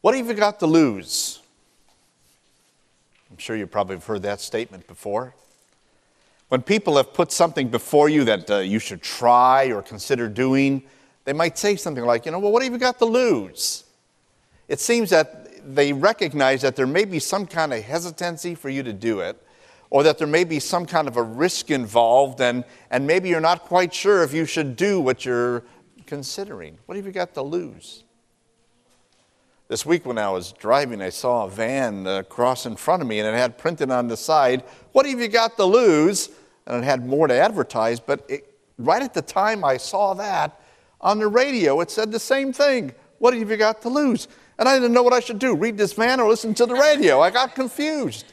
What 0.00 0.14
have 0.14 0.26
you 0.26 0.34
got 0.34 0.60
to 0.60 0.66
lose? 0.66 1.40
I'm 3.30 3.38
sure 3.38 3.56
you 3.56 3.66
probably 3.66 3.96
have 3.96 4.04
heard 4.04 4.22
that 4.22 4.40
statement 4.40 4.86
before. 4.86 5.34
When 6.48 6.62
people 6.62 6.96
have 6.96 7.12
put 7.12 7.32
something 7.32 7.68
before 7.68 8.08
you 8.08 8.24
that 8.24 8.50
uh, 8.50 8.58
you 8.58 8.78
should 8.78 9.02
try 9.02 9.66
or 9.72 9.82
consider 9.82 10.28
doing, 10.28 10.82
they 11.24 11.32
might 11.32 11.58
say 11.58 11.74
something 11.74 12.04
like, 12.04 12.24
you 12.24 12.32
know, 12.32 12.38
well, 12.38 12.52
what 12.52 12.62
have 12.62 12.72
you 12.72 12.78
got 12.78 12.98
to 13.00 13.04
lose? 13.04 13.84
It 14.68 14.78
seems 14.78 15.10
that 15.10 15.74
they 15.74 15.92
recognize 15.92 16.62
that 16.62 16.76
there 16.76 16.86
may 16.86 17.04
be 17.04 17.18
some 17.18 17.46
kind 17.46 17.72
of 17.72 17.82
hesitancy 17.82 18.54
for 18.54 18.68
you 18.68 18.84
to 18.84 18.92
do 18.92 19.20
it, 19.20 19.42
or 19.90 20.04
that 20.04 20.18
there 20.18 20.26
may 20.26 20.44
be 20.44 20.60
some 20.60 20.86
kind 20.86 21.08
of 21.08 21.16
a 21.16 21.22
risk 21.22 21.70
involved, 21.70 22.40
and, 22.40 22.64
and 22.90 23.06
maybe 23.06 23.28
you're 23.28 23.40
not 23.40 23.62
quite 23.62 23.92
sure 23.92 24.22
if 24.22 24.32
you 24.32 24.44
should 24.44 24.76
do 24.76 25.00
what 25.00 25.24
you're 25.24 25.64
considering. 26.06 26.78
What 26.86 26.96
have 26.96 27.06
you 27.06 27.12
got 27.12 27.34
to 27.34 27.42
lose? 27.42 28.04
This 29.68 29.84
week, 29.84 30.06
when 30.06 30.16
I 30.16 30.30
was 30.30 30.52
driving, 30.52 31.02
I 31.02 31.08
saw 31.08 31.46
a 31.46 31.50
van 31.50 32.06
uh, 32.06 32.22
cross 32.22 32.66
in 32.66 32.76
front 32.76 33.02
of 33.02 33.08
me, 33.08 33.18
and 33.18 33.28
it 33.28 33.36
had 33.36 33.58
printed 33.58 33.90
on 33.90 34.06
the 34.06 34.16
side, 34.16 34.62
What 34.92 35.06
have 35.06 35.18
you 35.18 35.26
got 35.26 35.56
to 35.56 35.64
lose? 35.64 36.30
And 36.66 36.84
it 36.84 36.86
had 36.86 37.04
more 37.04 37.26
to 37.26 37.34
advertise, 37.34 37.98
but 37.98 38.24
it, 38.28 38.54
right 38.78 39.02
at 39.02 39.12
the 39.12 39.22
time 39.22 39.64
I 39.64 39.76
saw 39.76 40.14
that, 40.14 40.60
on 41.00 41.18
the 41.18 41.26
radio, 41.26 41.80
it 41.80 41.90
said 41.90 42.12
the 42.12 42.20
same 42.20 42.52
thing. 42.52 42.94
What 43.18 43.34
have 43.34 43.50
you 43.50 43.56
got 43.56 43.82
to 43.82 43.88
lose? 43.88 44.28
And 44.58 44.68
I 44.68 44.78
didn't 44.78 44.92
know 44.92 45.02
what 45.02 45.12
I 45.12 45.20
should 45.20 45.38
do 45.38 45.54
read 45.54 45.76
this 45.76 45.92
van 45.92 46.20
or 46.20 46.28
listen 46.28 46.54
to 46.54 46.66
the 46.66 46.74
radio. 46.74 47.20
I 47.20 47.30
got 47.30 47.54
confused. 47.54 48.32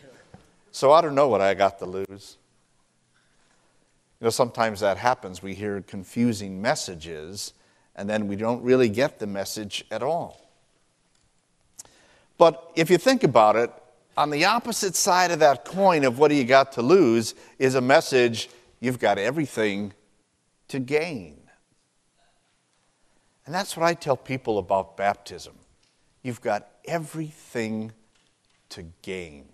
So 0.72 0.91
I 0.91 1.02
don't 1.02 1.16
know 1.16 1.27
what 1.27 1.41
I 1.41 1.54
got 1.54 1.80
to 1.80 1.86
lose. 1.86 2.38
You 4.20 4.26
know, 4.26 4.30
sometimes 4.30 4.80
that 4.80 4.98
happens. 4.98 5.44
We 5.44 5.54
hear 5.54 5.82
confusing 5.82 6.62
messages, 6.62 7.54
and 7.96 8.10
then 8.10 8.27
we 8.27 8.36
don't 8.36 8.63
really 8.63 8.90
get 8.90 9.20
the 9.20 9.27
message 9.27 9.84
at 9.91 10.02
all. 10.02 10.43
But 12.38 12.72
if 12.76 12.90
you 12.90 12.98
think 12.98 13.24
about 13.24 13.55
it, 13.55 13.71
on 14.16 14.30
the 14.30 14.46
opposite 14.46 14.96
side 14.96 15.32
of 15.32 15.40
that 15.40 15.66
coin 15.66 16.04
of 16.04 16.20
what 16.20 16.27
do 16.27 16.35
you 16.35 16.44
got 16.44 16.71
to 16.74 16.82
lose 16.82 17.34
is 17.57 17.76
a 17.76 17.82
message 17.82 18.49
you've 18.80 18.99
got 18.99 19.18
everything 19.18 19.94
to 20.68 20.80
gain. 20.80 21.38
And 23.46 23.54
that's 23.54 23.76
what 23.76 23.85
I 23.85 23.94
tell 23.94 24.16
people 24.16 24.57
about 24.57 24.96
baptism. 24.96 25.54
You've 26.22 26.41
got 26.41 26.68
everything 26.85 27.91
to 28.70 28.85
gain. 29.02 29.46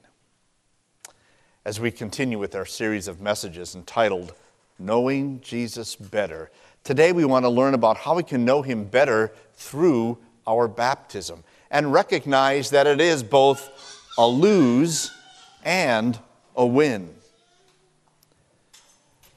As 1.65 1.79
we 1.79 1.91
continue 1.91 2.39
with 2.39 2.55
our 2.55 2.65
series 2.65 3.07
of 3.07 3.19
messages 3.19 3.75
entitled 3.75 4.33
Knowing 4.77 5.41
Jesus 5.41 5.95
Better, 5.95 6.51
today 6.83 7.11
we 7.11 7.25
want 7.25 7.45
to 7.45 7.49
learn 7.49 7.73
about 7.73 7.97
how 7.97 8.15
we 8.15 8.23
can 8.23 8.45
know 8.45 8.61
Him 8.61 8.85
better 8.85 9.31
through 9.55 10.17
our 10.47 10.67
baptism 10.67 11.43
and 11.71 11.93
recognize 11.93 12.69
that 12.71 12.87
it 12.87 12.99
is 12.99 13.23
both 13.23 13.69
a 14.17 14.27
lose 14.27 15.11
and 15.63 16.19
a 16.55 16.65
win. 16.65 17.13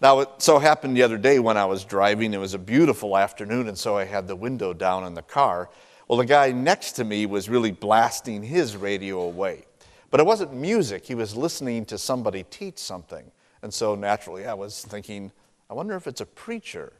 Now, 0.00 0.18
it 0.20 0.28
so 0.38 0.58
happened 0.58 0.96
the 0.96 1.04
other 1.04 1.18
day 1.18 1.38
when 1.38 1.56
I 1.56 1.64
was 1.64 1.84
driving, 1.84 2.34
it 2.34 2.38
was 2.38 2.54
a 2.54 2.58
beautiful 2.58 3.16
afternoon, 3.16 3.68
and 3.68 3.78
so 3.78 3.96
I 3.96 4.04
had 4.04 4.26
the 4.26 4.34
window 4.34 4.72
down 4.72 5.04
in 5.04 5.14
the 5.14 5.22
car. 5.22 5.70
Well, 6.08 6.18
the 6.18 6.26
guy 6.26 6.50
next 6.50 6.92
to 6.92 7.04
me 7.04 7.24
was 7.24 7.48
really 7.48 7.70
blasting 7.70 8.42
his 8.42 8.76
radio 8.76 9.20
away. 9.20 9.64
But 10.10 10.18
it 10.18 10.26
wasn't 10.26 10.52
music, 10.54 11.06
he 11.06 11.14
was 11.14 11.36
listening 11.36 11.84
to 11.86 11.98
somebody 11.98 12.44
teach 12.50 12.78
something. 12.78 13.30
And 13.62 13.72
so 13.72 13.94
naturally, 13.94 14.44
I 14.44 14.54
was 14.54 14.84
thinking, 14.84 15.30
I 15.70 15.74
wonder 15.74 15.94
if 15.94 16.08
it's 16.08 16.20
a 16.20 16.26
preacher. 16.26 16.92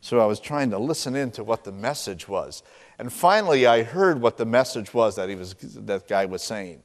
So 0.00 0.20
I 0.20 0.26
was 0.26 0.40
trying 0.40 0.70
to 0.70 0.78
listen 0.78 1.16
in 1.16 1.30
to 1.32 1.44
what 1.44 1.64
the 1.64 1.72
message 1.72 2.28
was. 2.28 2.62
And 2.98 3.12
finally, 3.12 3.66
I 3.66 3.82
heard 3.82 4.20
what 4.20 4.36
the 4.36 4.46
message 4.46 4.94
was 4.94 5.16
that, 5.16 5.28
he 5.28 5.34
was, 5.34 5.54
that 5.54 6.08
guy 6.08 6.26
was 6.26 6.42
saying. 6.42 6.82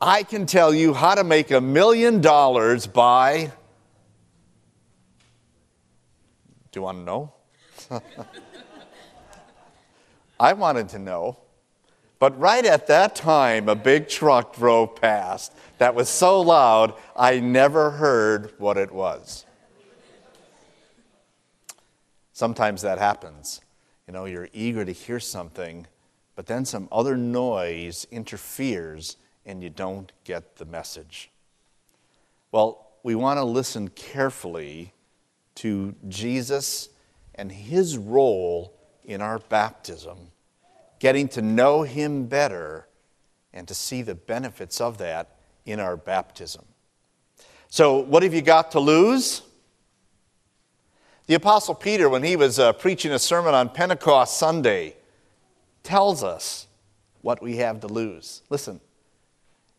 I 0.00 0.22
can 0.22 0.46
tell 0.46 0.72
you 0.72 0.94
how 0.94 1.14
to 1.14 1.24
make 1.24 1.50
a 1.50 1.60
million 1.60 2.20
dollars 2.20 2.86
by 2.86 3.50
Do 6.70 6.80
you 6.80 6.84
want 6.84 6.98
to 6.98 7.04
know? 7.04 7.32
I 10.40 10.52
wanted 10.52 10.90
to 10.90 10.98
know. 10.98 11.38
But 12.18 12.38
right 12.38 12.64
at 12.64 12.88
that 12.88 13.14
time, 13.14 13.68
a 13.68 13.74
big 13.74 14.08
truck 14.08 14.56
drove 14.56 14.96
past 14.96 15.52
that 15.78 15.94
was 15.94 16.08
so 16.08 16.40
loud, 16.40 16.94
I 17.16 17.40
never 17.40 17.90
heard 17.92 18.52
what 18.58 18.76
it 18.76 18.92
was. 18.92 19.46
Sometimes 22.38 22.82
that 22.82 22.98
happens. 22.98 23.62
You 24.06 24.12
know, 24.12 24.24
you're 24.24 24.48
eager 24.52 24.84
to 24.84 24.92
hear 24.92 25.18
something, 25.18 25.88
but 26.36 26.46
then 26.46 26.64
some 26.64 26.86
other 26.92 27.16
noise 27.16 28.06
interferes 28.12 29.16
and 29.44 29.60
you 29.60 29.70
don't 29.70 30.12
get 30.22 30.54
the 30.54 30.64
message. 30.64 31.32
Well, 32.52 32.90
we 33.02 33.16
want 33.16 33.38
to 33.38 33.44
listen 33.44 33.88
carefully 33.88 34.92
to 35.56 35.96
Jesus 36.06 36.90
and 37.34 37.50
his 37.50 37.98
role 37.98 38.72
in 39.04 39.20
our 39.20 39.40
baptism, 39.40 40.28
getting 41.00 41.26
to 41.30 41.42
know 41.42 41.82
him 41.82 42.26
better 42.26 42.86
and 43.52 43.66
to 43.66 43.74
see 43.74 44.02
the 44.02 44.14
benefits 44.14 44.80
of 44.80 44.98
that 44.98 45.40
in 45.66 45.80
our 45.80 45.96
baptism. 45.96 46.64
So, 47.68 47.98
what 47.98 48.22
have 48.22 48.32
you 48.32 48.42
got 48.42 48.70
to 48.70 48.78
lose? 48.78 49.42
The 51.28 51.34
Apostle 51.34 51.74
Peter, 51.74 52.08
when 52.08 52.22
he 52.22 52.36
was 52.36 52.58
uh, 52.58 52.72
preaching 52.72 53.12
a 53.12 53.18
sermon 53.18 53.52
on 53.52 53.68
Pentecost 53.68 54.38
Sunday, 54.38 54.96
tells 55.82 56.24
us 56.24 56.66
what 57.20 57.42
we 57.42 57.56
have 57.56 57.80
to 57.80 57.86
lose. 57.86 58.40
Listen, 58.48 58.80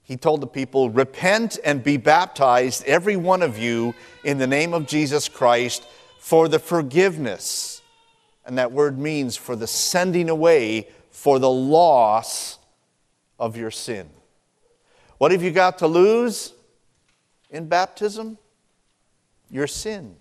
he 0.04 0.16
told 0.16 0.42
the 0.42 0.48
people, 0.48 0.92
Repent 0.92 1.58
and 1.66 1.84
be 1.84 1.98
baptized, 1.98 2.84
every 2.86 3.16
one 3.16 3.42
of 3.42 3.58
you, 3.58 3.96
in 4.24 4.38
the 4.38 4.46
name 4.46 4.76
of 4.76 4.86
Jesus 4.86 5.28
Christ, 5.28 5.88
for 6.20 6.48
the 6.48 6.60
forgiveness. 6.60 7.82
And 8.46 8.60
that 8.60 8.72
word 8.72 9.00
means 9.00 9.36
for 9.36 9.56
the 9.56 9.66
sending 9.66 10.30
away, 10.30 10.88
for 11.10 11.40
the 11.40 11.50
loss 11.50 12.60
of 13.40 13.58
your 13.58 13.72
sin. 13.72 14.08
What 15.18 15.32
have 15.32 15.42
you 15.42 15.50
got 15.50 15.80
to 15.80 15.88
lose 15.88 16.54
in 17.50 17.68
baptism? 17.68 18.38
Your 19.50 19.66
sin. 19.66 20.19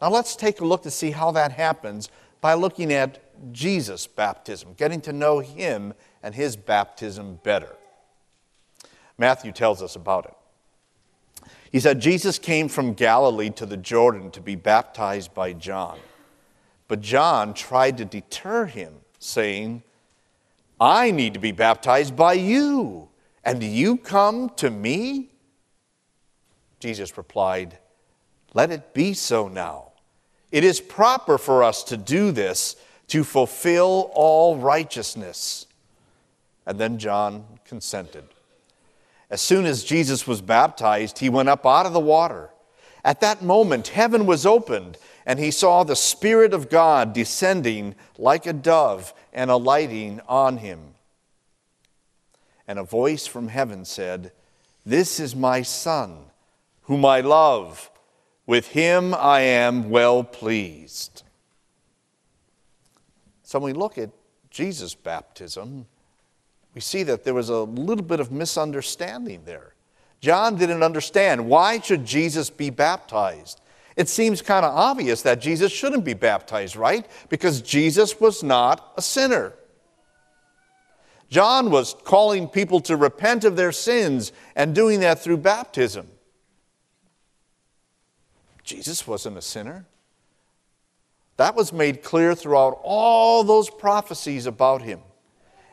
Now 0.00 0.10
let's 0.10 0.36
take 0.36 0.60
a 0.60 0.64
look 0.64 0.82
to 0.82 0.90
see 0.90 1.10
how 1.10 1.30
that 1.32 1.52
happens 1.52 2.08
by 2.40 2.54
looking 2.54 2.92
at 2.92 3.22
Jesus' 3.52 4.06
baptism, 4.06 4.74
getting 4.76 5.00
to 5.02 5.12
know 5.12 5.40
him 5.40 5.94
and 6.22 6.34
his 6.34 6.56
baptism 6.56 7.40
better. 7.42 7.76
Matthew 9.18 9.52
tells 9.52 9.82
us 9.82 9.96
about 9.96 10.26
it. 10.26 10.34
He 11.70 11.80
said, 11.80 12.00
Jesus 12.00 12.38
came 12.38 12.68
from 12.68 12.94
Galilee 12.94 13.50
to 13.50 13.66
the 13.66 13.76
Jordan 13.76 14.30
to 14.32 14.40
be 14.40 14.56
baptized 14.56 15.34
by 15.34 15.52
John. 15.52 15.98
But 16.88 17.00
John 17.00 17.54
tried 17.54 17.98
to 17.98 18.04
deter 18.04 18.66
him, 18.66 18.94
saying, 19.20 19.84
I 20.80 21.10
need 21.10 21.34
to 21.34 21.40
be 21.40 21.52
baptized 21.52 22.16
by 22.16 22.32
you, 22.32 23.08
and 23.44 23.62
you 23.62 23.96
come 23.98 24.50
to 24.56 24.70
me? 24.70 25.28
Jesus 26.80 27.16
replied, 27.16 27.78
Let 28.54 28.72
it 28.72 28.92
be 28.94 29.14
so 29.14 29.46
now. 29.46 29.89
It 30.50 30.64
is 30.64 30.80
proper 30.80 31.38
for 31.38 31.62
us 31.62 31.84
to 31.84 31.96
do 31.96 32.32
this 32.32 32.76
to 33.08 33.24
fulfill 33.24 34.10
all 34.14 34.56
righteousness. 34.56 35.66
And 36.66 36.78
then 36.78 36.98
John 36.98 37.44
consented. 37.64 38.24
As 39.30 39.40
soon 39.40 39.64
as 39.64 39.84
Jesus 39.84 40.26
was 40.26 40.40
baptized, 40.40 41.18
he 41.18 41.28
went 41.28 41.48
up 41.48 41.64
out 41.64 41.86
of 41.86 41.92
the 41.92 42.00
water. 42.00 42.50
At 43.04 43.20
that 43.20 43.42
moment, 43.42 43.88
heaven 43.88 44.26
was 44.26 44.44
opened, 44.44 44.98
and 45.24 45.38
he 45.38 45.50
saw 45.50 45.84
the 45.84 45.96
Spirit 45.96 46.52
of 46.52 46.68
God 46.68 47.12
descending 47.12 47.94
like 48.18 48.46
a 48.46 48.52
dove 48.52 49.14
and 49.32 49.50
alighting 49.50 50.20
on 50.28 50.58
him. 50.58 50.94
And 52.66 52.78
a 52.78 52.84
voice 52.84 53.26
from 53.26 53.48
heaven 53.48 53.84
said, 53.84 54.32
This 54.84 55.18
is 55.18 55.34
my 55.34 55.62
Son, 55.62 56.18
whom 56.82 57.04
I 57.04 57.20
love. 57.20 57.90
With 58.50 58.66
him 58.66 59.14
I 59.14 59.42
am 59.42 59.90
well 59.90 60.24
pleased. 60.24 61.22
So 63.44 63.60
when 63.60 63.72
we 63.72 63.78
look 63.78 63.96
at 63.96 64.10
Jesus' 64.50 64.92
baptism, 64.92 65.86
we 66.74 66.80
see 66.80 67.04
that 67.04 67.22
there 67.22 67.32
was 67.32 67.48
a 67.48 67.58
little 67.58 68.04
bit 68.04 68.18
of 68.18 68.32
misunderstanding 68.32 69.42
there. 69.44 69.74
John 70.20 70.56
didn't 70.56 70.82
understand 70.82 71.46
why 71.46 71.78
should 71.78 72.04
Jesus 72.04 72.50
be 72.50 72.70
baptized? 72.70 73.60
It 73.94 74.08
seems 74.08 74.42
kind 74.42 74.66
of 74.66 74.74
obvious 74.74 75.22
that 75.22 75.40
Jesus 75.40 75.70
shouldn't 75.70 76.04
be 76.04 76.14
baptized, 76.14 76.74
right? 76.74 77.06
Because 77.28 77.62
Jesus 77.62 78.18
was 78.18 78.42
not 78.42 78.94
a 78.96 79.02
sinner. 79.02 79.52
John 81.28 81.70
was 81.70 81.94
calling 82.02 82.48
people 82.48 82.80
to 82.80 82.96
repent 82.96 83.44
of 83.44 83.54
their 83.54 83.70
sins 83.70 84.32
and 84.56 84.74
doing 84.74 84.98
that 84.98 85.20
through 85.20 85.36
baptism. 85.36 86.08
Jesus 88.70 89.04
wasn't 89.04 89.36
a 89.36 89.42
sinner. 89.42 89.84
That 91.38 91.56
was 91.56 91.72
made 91.72 92.04
clear 92.04 92.36
throughout 92.36 92.78
all 92.84 93.42
those 93.42 93.68
prophecies 93.68 94.46
about 94.46 94.82
him. 94.82 95.00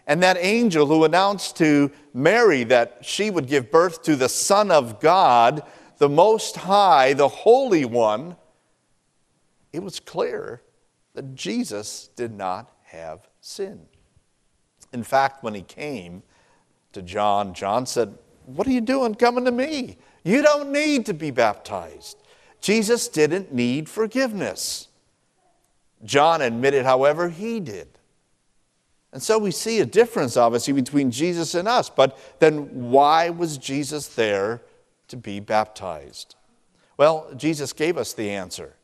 And 0.08 0.24
that 0.24 0.36
angel 0.40 0.88
who 0.88 1.04
announced 1.04 1.58
to 1.58 1.92
Mary 2.12 2.64
that 2.64 2.98
she 3.02 3.30
would 3.30 3.46
give 3.46 3.70
birth 3.70 4.02
to 4.04 4.16
the 4.16 4.28
Son 4.28 4.72
of 4.72 5.00
God, 5.00 5.62
the 6.00 6.10
Most 6.10 6.56
High, 6.56 7.14
the 7.14 7.28
Holy 7.28 7.86
One, 7.86 8.36
it 9.72 9.84
was 9.84 10.00
clear 10.00 10.64
that 11.14 11.36
Jesus 11.36 12.10
did 12.16 12.32
not 12.34 12.72
have 12.86 13.28
sin. 13.42 13.82
In 14.92 15.04
fact, 15.04 15.44
when 15.44 15.54
he 15.54 15.62
came 15.62 16.24
to 16.94 17.04
John, 17.04 17.54
John 17.54 17.86
said, 17.86 18.18
What 18.48 18.66
are 18.66 18.72
you 18.72 18.82
doing 18.82 19.14
coming 19.14 19.46
to 19.46 19.52
me? 19.52 19.98
You 20.24 20.42
don't 20.42 20.72
need 20.72 21.06
to 21.06 21.14
be 21.14 21.30
baptized. 21.30 22.24
Jesus 22.68 23.08
didn't 23.08 23.54
need 23.54 23.88
forgiveness. 23.88 24.90
John 26.04 26.42
admitted, 26.42 26.84
however, 26.84 27.30
he 27.30 27.62
did. 27.62 27.88
And 29.14 29.24
so 29.24 29.40
we 29.40 29.52
see 29.52 29.80
a 29.80 29.86
difference, 29.86 30.36
obviously, 30.36 30.74
between 30.74 31.10
Jesus 31.10 31.56
and 31.56 31.66
us. 31.66 31.90
But 31.90 32.20
then 32.40 32.92
why 32.92 33.30
was 33.30 33.58
Jesus 33.58 34.10
there 34.10 34.64
to 35.08 35.16
be 35.16 35.40
baptized? 35.40 36.36
Well, 36.98 37.32
Jesus 37.38 37.72
gave 37.72 37.98
us 37.98 38.12
the 38.12 38.32
answer. 38.32 38.76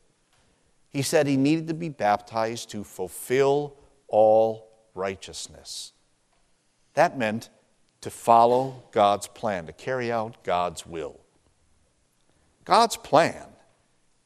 He 0.88 1.02
said 1.02 1.26
he 1.26 1.36
needed 1.36 1.68
to 1.68 1.74
be 1.74 1.90
baptized 1.90 2.70
to 2.70 2.84
fulfill 2.84 3.76
all 4.08 4.66
righteousness. 4.94 5.92
That 6.94 7.18
meant 7.18 7.50
to 8.00 8.08
follow 8.08 8.84
God's 8.92 9.26
plan, 9.26 9.66
to 9.66 9.74
carry 9.74 10.10
out 10.10 10.42
God's 10.42 10.86
will. 10.86 11.20
God's 12.64 12.96
plan, 12.96 13.48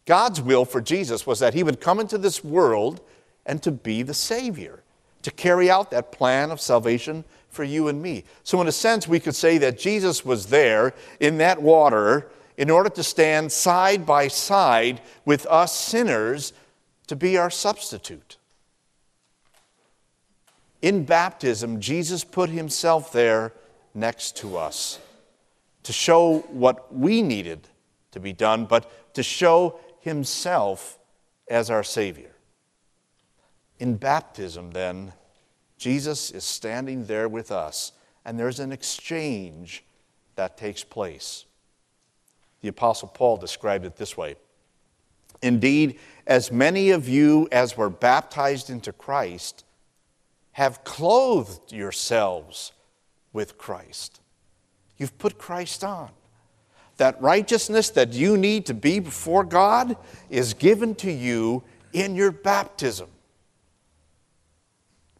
God's 0.09 0.41
will 0.41 0.65
for 0.65 0.81
Jesus 0.81 1.27
was 1.27 1.39
that 1.41 1.53
he 1.53 1.63
would 1.63 1.83
come 1.83 2.01
into 2.01 2.17
this 2.17 2.43
world 2.43 3.03
and 3.45 3.63
to 3.63 3.71
be 3.71 4.03
the 4.03 4.15
Savior 4.15 4.83
to 5.21 5.31
carry 5.31 5.71
out 5.71 5.91
that 5.91 6.13
plan 6.13 6.51
of 6.51 6.63
salvation 6.63 7.25
for 7.51 7.63
you 7.63 7.89
and 7.89 8.01
me. 8.01 8.25
So, 8.43 8.59
in 8.63 8.69
a 8.69 8.73
sense, 8.73 9.07
we 9.07 9.21
could 9.21 9.35
say 9.35 9.59
that 9.59 9.79
Jesus 9.79 10.25
was 10.25 10.47
there 10.47 10.95
in 11.21 11.37
that 11.39 11.61
water 11.61 12.31
in 12.57 12.71
order 12.71 12.89
to 12.89 13.03
stand 13.03 13.53
side 13.53 14.07
by 14.07 14.29
side 14.29 15.03
with 15.27 15.45
us 15.45 15.79
sinners 15.79 16.55
to 17.09 17.15
be 17.15 17.37
our 17.37 17.51
substitute. 17.51 18.39
In 20.81 21.05
baptism, 21.05 21.83
Jesus 21.83 22.25
put 22.25 22.49
himself 22.49 23.13
there 23.13 23.53
next 23.93 24.39
to 24.39 24.57
us 24.57 25.01
to 25.83 25.93
show 25.93 26.39
what 26.49 26.95
we 26.95 27.21
needed 27.21 27.69
to 28.13 28.21
be 28.21 28.33
done, 28.33 28.65
but 28.65 29.15
to 29.15 29.23
show 29.23 29.79
himself 30.09 30.99
as 31.49 31.71
our 31.71 31.85
Savior. 31.85 32.35
In 33.79 33.97
baptism, 33.97 34.73
then, 34.73 35.13
Jesus 35.77 36.31
is 36.31 36.45
standing 36.45 37.05
there 37.05 37.29
with 37.29 37.53
us, 37.53 37.93
and 38.25 38.39
there's 38.39 38.59
an 38.59 38.73
exchange 38.73 39.85
that 40.35 40.57
takes 40.57 40.83
place. 40.83 41.45
The 42.61 42.69
Apostle 42.69 43.09
Paul 43.09 43.37
described 43.37 43.85
it 43.85 43.97
this 43.97 44.17
way 44.17 44.35
Indeed, 45.43 45.99
as 46.27 46.51
many 46.51 46.91
of 46.91 47.09
you 47.09 47.49
as 47.53 47.77
were 47.77 47.91
baptized 47.91 48.71
into 48.71 48.93
Christ 48.93 49.65
have 50.53 50.83
clothed 50.83 51.73
yourselves 51.73 52.73
with 53.33 53.57
Christ. 53.57 54.21
You've 54.97 55.17
put 55.19 55.39
Christ 55.39 55.85
on. 55.85 56.11
That 56.99 57.21
righteousness 57.23 57.91
that 57.91 58.13
you 58.13 58.37
need 58.37 58.67
to 58.67 58.75
be 58.75 59.01
before 59.01 59.45
God 59.45 59.97
is 60.31 60.55
given 60.55 60.95
to 60.97 61.11
you 61.11 61.63
in 61.93 62.15
your 62.15 62.31
baptism. 62.31 63.09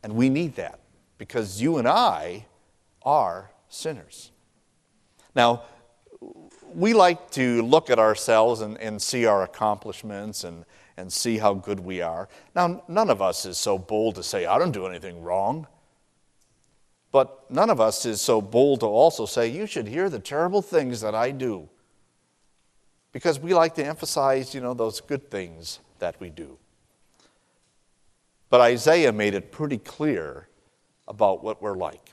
And 0.03 0.15
we 0.15 0.29
need 0.29 0.55
that 0.57 0.81
because 1.17 1.61
you 1.61 1.79
and 1.79 1.89
I 1.89 2.47
are 3.03 3.51
sinners. 3.69 4.31
Now, 5.35 5.65
we 6.75 6.95
like 6.95 7.31
to 7.33 7.63
look 7.63 7.91
at 7.91 7.99
ourselves 7.99 8.61
and, 8.61 8.77
and 8.79 9.01
see 9.01 9.27
our 9.27 9.43
accomplishments 9.43 10.45
and, 10.45 10.65
and 10.97 11.13
see 11.13 11.39
how 11.39 11.55
good 11.55 11.81
we 11.81 12.01
are. 12.03 12.29
Now, 12.55 12.83
none 12.89 13.11
of 13.11 13.23
us 13.23 13.47
is 13.47 13.57
so 13.57 13.79
bold 13.79 14.17
to 14.17 14.23
say, 14.23 14.47
I 14.47 14.59
don't 14.59 14.73
do 14.73 14.87
anything 14.87 15.23
wrong. 15.23 15.67
But 17.19 17.51
none 17.51 17.69
of 17.69 17.81
us 17.81 18.07
is 18.07 18.21
so 18.21 18.41
bold 18.41 18.79
to 18.79 18.87
also 18.87 19.27
say, 19.27 19.49
You 19.49 19.67
should 19.67 19.89
hear 19.89 20.09
the 20.09 20.21
terrible 20.21 20.63
things 20.63 21.01
that 21.01 21.17
I 21.17 21.33
do. 21.33 21.69
Because 23.11 23.41
we 23.41 23.55
like 23.55 23.75
to 23.75 23.85
emphasize, 23.85 24.55
you 24.55 24.61
know, 24.61 24.73
those 24.73 25.01
good 25.01 25.29
things 25.29 25.81
that 25.99 26.21
we 26.21 26.31
do. 26.31 26.59
But 28.51 28.61
Isaiah 28.61 29.13
made 29.13 29.35
it 29.35 29.51
pretty 29.51 29.79
clear 29.79 30.47
about 31.09 31.43
what 31.43 31.61
we're 31.61 31.77
like. 31.77 32.13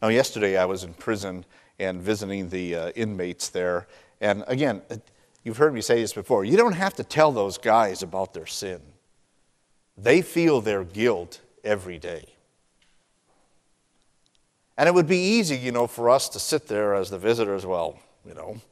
Now, 0.00 0.08
yesterday 0.08 0.56
I 0.56 0.64
was 0.64 0.82
in 0.82 0.94
prison 0.94 1.44
and 1.78 2.00
visiting 2.00 2.48
the 2.48 2.74
uh, 2.74 2.90
inmates 2.92 3.50
there. 3.50 3.86
And 4.22 4.44
again, 4.46 4.80
you've 5.44 5.58
heard 5.58 5.74
me 5.74 5.82
say 5.82 6.00
this 6.00 6.14
before 6.14 6.46
you 6.46 6.56
don't 6.56 6.72
have 6.72 6.94
to 6.94 7.04
tell 7.04 7.32
those 7.32 7.58
guys 7.58 8.02
about 8.02 8.32
their 8.32 8.46
sin, 8.46 8.80
they 9.98 10.22
feel 10.22 10.62
their 10.62 10.84
guilt 10.84 11.42
every 11.62 11.98
day. 11.98 12.24
And 14.80 14.88
it 14.88 14.94
would 14.94 15.06
be 15.06 15.18
easy, 15.18 15.58
you 15.58 15.72
know, 15.72 15.86
for 15.86 16.08
us 16.08 16.30
to 16.30 16.40
sit 16.40 16.66
there 16.66 16.94
as 16.94 17.10
the 17.10 17.18
visitors, 17.18 17.66
well, 17.66 17.98
you 18.26 18.32
know, 18.32 18.62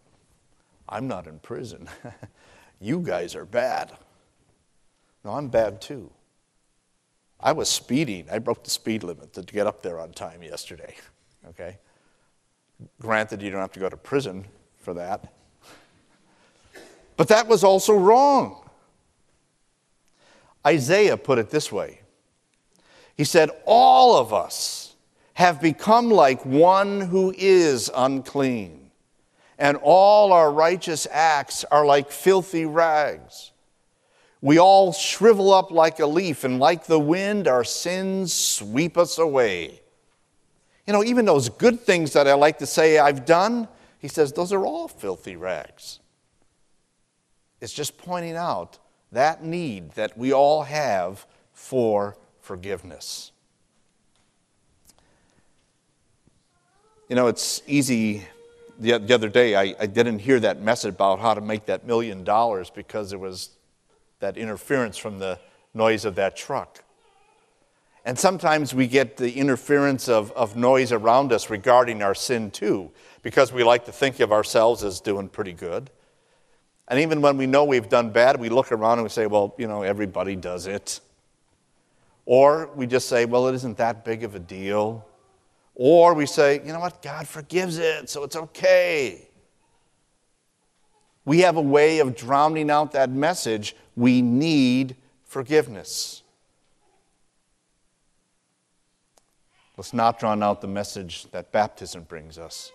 I'm 0.88 1.06
not 1.06 1.26
in 1.26 1.38
prison. 1.38 1.87
you 2.81 3.00
guys 3.00 3.37
are 3.37 3.44
bad. 3.44 3.93
No, 5.22 5.32
I'm 5.32 5.49
bad 5.49 5.82
too. 5.82 6.10
I 7.38 7.52
was 7.52 7.69
speeding. 7.69 8.25
I 8.32 8.38
broke 8.38 8.64
the 8.64 8.70
speed 8.70 9.02
limit 9.02 9.34
to 9.34 9.43
get 9.43 9.66
up 9.66 9.82
there 9.82 10.00
on 10.00 10.12
time 10.12 10.43
yesterday. 10.43 10.94
Okay? 11.50 11.78
Granted, 13.00 13.43
you 13.43 13.50
don't 13.50 13.60
have 13.60 13.72
to 13.72 13.81
go 13.81 13.88
to 13.88 13.96
prison 13.96 14.44
for 14.78 14.93
that. 14.94 15.32
But 17.16 17.28
that 17.28 17.46
was 17.46 17.62
also 17.62 17.94
wrong. 17.94 18.69
Isaiah 20.66 21.16
put 21.16 21.38
it 21.38 21.50
this 21.50 21.70
way 21.70 22.00
He 23.14 23.25
said, 23.25 23.50
All 23.66 24.16
of 24.16 24.32
us 24.32 24.88
have 25.38 25.61
become 25.61 26.11
like 26.11 26.44
one 26.44 27.00
who 27.00 27.32
is 27.38 27.88
unclean, 27.94 28.90
and 29.56 29.79
all 29.85 30.32
our 30.32 30.50
righteous 30.50 31.06
acts 31.12 31.62
are 31.70 31.87
like 31.87 32.11
filthy 32.11 32.67
rags. 32.67 33.52
We 34.40 34.58
all 34.58 34.93
shrivel 34.93 35.52
up 35.52 35.70
like 35.70 36.00
a 36.00 36.06
leaf, 36.06 36.43
and 36.43 36.58
like 36.58 36.87
the 36.87 36.99
wind, 36.99 37.46
our 37.46 37.62
sins 37.62 38.32
sweep 38.32 38.98
us 38.98 39.17
away. 39.17 39.81
You 40.89 40.93
know, 40.93 41.05
even 41.05 41.24
those 41.24 41.48
good 41.51 41.79
things 41.79 42.15
that 42.15 42.27
I 42.27 42.34
like 42.34 42.58
to 42.58 42.67
say 42.67 42.98
I've 42.98 43.24
done, 43.24 43.69
he 44.01 44.08
says, 44.08 44.32
those 44.32 44.53
are 44.53 44.67
all 44.67 44.89
filthy 44.89 45.36
rags. 45.36 46.01
It's 47.60 47.72
just 47.72 47.96
pointing 47.96 48.34
out 48.34 48.81
that 49.12 49.44
need 49.44 49.93
that 49.93 50.19
we 50.19 50.32
all 50.32 50.65
have 50.65 51.27
for 51.53 52.17
forgiveness. 52.41 53.31
You 57.08 57.17
know, 57.17 57.29
it's 57.29 57.62
easy. 57.67 58.27
The, 58.79 58.98
the 58.98 59.15
other 59.15 59.31
day, 59.31 59.56
I, 59.56 59.74
I 59.81 59.86
didn't 59.86 60.19
hear 60.19 60.38
that 60.41 60.60
message 60.60 60.94
about 60.94 61.20
how 61.20 61.32
to 61.32 61.41
make 61.41 61.65
that 61.65 61.86
million 61.86 62.22
dollars 62.22 62.69
because 62.69 63.08
there 63.08 63.19
was 63.19 63.50
that 64.20 64.36
interference 64.36 64.98
from 64.98 65.19
the 65.19 65.38
noise 65.72 66.05
of 66.05 66.17
that 66.17 66.36
truck. 66.36 66.84
And 68.05 68.19
sometimes 68.19 68.74
we 68.74 68.86
get 68.86 69.17
the 69.17 69.32
interference 69.32 70.06
of, 70.08 70.32
of 70.32 70.55
noise 70.55 70.93
around 70.93 71.32
us 71.32 71.48
regarding 71.48 72.03
our 72.03 72.15
sin 72.15 72.50
too, 72.50 72.91
because 73.22 73.55
we 73.55 73.65
like 73.65 73.86
to 73.86 73.93
think 73.93 74.20
of 74.20 74.31
ourselves 74.31 74.84
as 74.84 75.00
doing 75.00 75.31
pretty 75.31 75.55
good. 75.55 75.91
And 76.88 77.00
even 77.00 77.22
when 77.22 77.38
we 77.38 77.46
know 77.46 77.65
we've 77.65 77.88
done 77.88 78.10
bad, 78.10 78.38
we 78.38 78.50
look 78.50 78.70
around 78.70 78.98
and 78.98 79.05
we 79.05 79.08
say, 79.08 79.27
well, 79.27 79.55
you 79.56 79.67
know, 79.67 79.81
everybody 79.81 80.36
does 80.36 80.67
it. 80.67 81.00
Or 82.27 82.69
we 82.74 82.86
just 82.86 83.08
say, 83.08 83.24
well, 83.24 83.48
it 83.48 83.55
isn't 83.55 83.79
that 83.79 84.05
big 84.05 84.24
of 84.24 84.34
a 84.34 84.38
deal. 84.38 85.07
Or 85.81 86.13
we 86.13 86.27
say, 86.27 86.61
you 86.67 86.73
know 86.73 86.81
what, 86.81 87.01
God 87.01 87.29
forgives 87.29 87.79
it, 87.79 88.11
so 88.11 88.25
it's 88.25 88.35
okay. 88.35 89.29
We 91.25 91.41
have 91.41 91.56
a 91.56 91.63
way 91.63 92.01
of 92.01 92.17
drowning 92.17 92.69
out 92.69 92.93
that 92.93 93.11
message 93.11 93.77
we 93.97 94.20
need 94.20 94.97
forgiveness. 95.25 96.23
Let's 99.77 99.94
not 99.94 100.19
drown 100.19 100.43
out 100.43 100.61
the 100.61 100.67
message 100.67 101.31
that 101.31 101.53
baptism 101.53 102.03
brings 102.03 102.39
us 102.39 102.73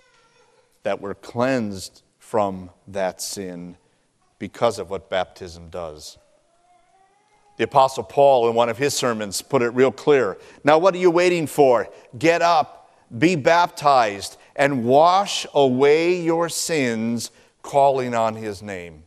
that 0.83 1.01
we're 1.01 1.15
cleansed 1.15 2.03
from 2.19 2.69
that 2.87 3.21
sin 3.21 3.75
because 4.39 4.79
of 4.79 4.89
what 4.89 5.09
baptism 5.09 5.69
does. 5.69 6.17
The 7.57 7.65
Apostle 7.65 8.03
Paul, 8.03 8.49
in 8.49 8.55
one 8.55 8.69
of 8.69 8.77
his 8.77 8.93
sermons, 8.93 9.41
put 9.41 9.61
it 9.61 9.69
real 9.69 9.91
clear. 9.91 10.37
Now, 10.63 10.77
what 10.77 10.93
are 10.93 10.99
you 10.99 11.11
waiting 11.11 11.47
for? 11.47 11.87
Get 12.17 12.41
up, 12.41 12.82
be 13.17 13.35
baptized, 13.35 14.37
and 14.55 14.85
wash 14.85 15.45
away 15.53 16.21
your 16.21 16.49
sins, 16.49 17.31
calling 17.61 18.13
on 18.13 18.35
his 18.35 18.61
name. 18.61 19.03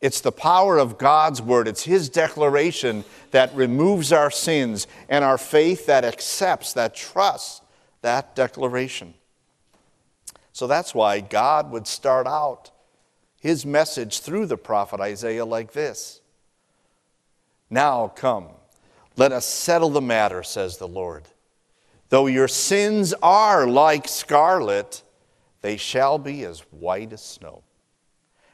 It's 0.00 0.20
the 0.20 0.32
power 0.32 0.78
of 0.78 0.96
God's 0.96 1.42
word. 1.42 1.66
It's 1.66 1.82
His 1.82 2.08
declaration 2.08 3.04
that 3.32 3.54
removes 3.54 4.12
our 4.12 4.30
sins 4.30 4.86
and 5.08 5.24
our 5.24 5.38
faith 5.38 5.86
that 5.86 6.04
accepts, 6.04 6.72
that 6.74 6.94
trusts 6.94 7.62
that 8.02 8.36
declaration. 8.36 9.14
So 10.52 10.66
that's 10.66 10.94
why 10.94 11.20
God 11.20 11.72
would 11.72 11.86
start 11.86 12.26
out 12.26 12.70
His 13.40 13.66
message 13.66 14.20
through 14.20 14.46
the 14.46 14.56
prophet 14.56 15.00
Isaiah 15.00 15.44
like 15.44 15.72
this 15.72 16.20
Now 17.68 18.08
come, 18.08 18.50
let 19.18 19.32
us 19.32 19.44
settle 19.44 19.90
the 19.90 20.00
matter, 20.00 20.42
says 20.44 20.78
the 20.78 20.86
Lord. 20.86 21.24
Though 22.08 22.26
your 22.26 22.48
sins 22.48 23.12
are 23.20 23.66
like 23.66 24.06
scarlet, 24.06 25.02
they 25.60 25.76
shall 25.76 26.18
be 26.18 26.44
as 26.44 26.60
white 26.70 27.12
as 27.12 27.22
snow. 27.22 27.64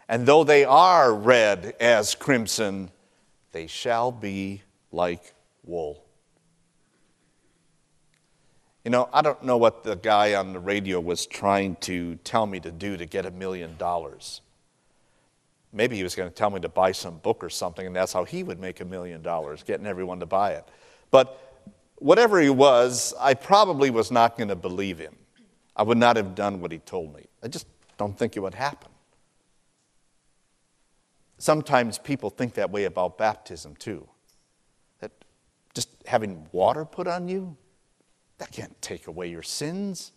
And 0.09 0.27
though 0.27 0.43
they 0.43 0.65
are 0.65 1.15
red 1.15 1.75
as 1.79 2.15
crimson, 2.15 2.91
they 3.53 3.67
shall 3.67 4.11
be 4.11 4.63
like 4.91 5.35
wool. 5.65 6.03
You 8.85 8.91
know, 8.91 9.09
I 9.13 9.21
don't 9.21 9.43
know 9.43 9.57
what 9.57 9.85
the 9.85 9.97
guy 9.97 10.35
on 10.35 10.55
the 10.55 10.59
radio 10.59 10.99
was 10.99 11.27
trying 11.27 11.77
to 11.83 12.17
tell 12.17 12.47
me 12.47 12.59
to 12.61 12.71
do 12.71 12.97
to 12.97 13.07
get 13.07 13.27
a 13.27 13.31
million 13.31 13.77
dollars. 13.77 14.41
Maybe 15.75 15.97
he 15.97 16.05
was 16.05 16.15
going 16.15 16.29
to 16.29 16.35
tell 16.35 16.51
me 16.51 16.61
to 16.61 16.69
buy 16.69 16.93
some 16.93 17.19
book 17.19 17.43
or 17.43 17.51
something, 17.51 17.85
and 17.85 17.95
that's 17.95 18.13
how 18.13 18.25
he 18.25 18.45
would 18.45 18.61
make 18.61 18.81
a 18.81 18.85
million 18.85 19.23
dollars, 19.23 19.65
getting 19.65 19.87
everyone 19.87 20.21
to 20.21 20.27
buy 20.27 20.53
it. 20.53 20.69
But 21.11 21.67
whatever 21.97 22.41
he 22.41 22.49
was, 22.49 23.13
I 23.19 23.35
probably 23.35 23.91
was 23.91 24.13
not 24.13 24.39
going 24.39 24.49
to 24.49 24.57
believe 24.57 24.99
him. 24.99 25.17
I 25.77 25.83
would 25.83 25.99
not 25.99 26.17
have 26.17 26.37
done 26.37 26.61
what 26.61 26.71
he 26.71 26.79
told 26.79 27.13
me. 27.15 27.25
I 27.43 27.49
just 27.49 27.67
don't 27.99 28.17
think 28.17 28.37
it 28.37 28.41
would 28.41 28.55
happen. 28.55 28.91
Sometimes 31.39 31.99
people 31.99 32.31
think 32.31 32.55
that 32.55 32.71
way 32.71 32.85
about 32.85 33.19
baptism 33.19 33.75
too. 33.77 34.09
That 35.01 35.11
just 35.75 35.89
having 36.07 36.47
water 36.53 36.85
put 36.85 37.09
on 37.09 37.29
you, 37.29 37.57
that 38.39 38.53
can't 38.53 38.81
take 38.81 39.09
away 39.09 39.29
your 39.29 39.43
sins. 39.43 40.13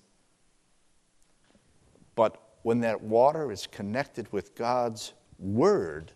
But 2.16 2.40
when 2.62 2.82
that 2.82 3.02
water 3.02 3.52
is 3.52 3.66
connected 3.68 4.32
with 4.32 4.56
God's 4.56 5.14
Word, 5.40 6.12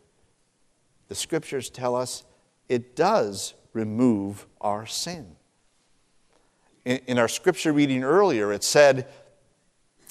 the 1.07 1.15
scriptures 1.15 1.69
tell 1.69 1.95
us 1.95 2.23
it 2.69 2.95
does 2.95 3.53
remove 3.73 4.47
our 4.59 4.85
sin. 4.85 5.35
In, 6.85 6.99
in 7.07 7.19
our 7.19 7.27
scripture 7.27 7.73
reading 7.73 8.03
earlier, 8.03 8.51
it 8.51 8.63
said 8.63 9.07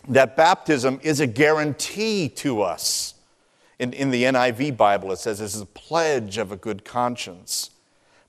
that 0.08 0.36
baptism 0.36 1.00
is 1.02 1.20
a 1.20 1.26
guarantee 1.26 2.28
to 2.28 2.62
us. 2.62 3.14
In, 3.78 3.92
in 3.94 4.10
the 4.10 4.24
NIV 4.24 4.76
Bible, 4.76 5.10
it 5.12 5.18
says 5.18 5.38
this 5.38 5.54
is 5.54 5.62
a 5.62 5.66
pledge 5.66 6.36
of 6.36 6.52
a 6.52 6.56
good 6.56 6.84
conscience. 6.84 7.70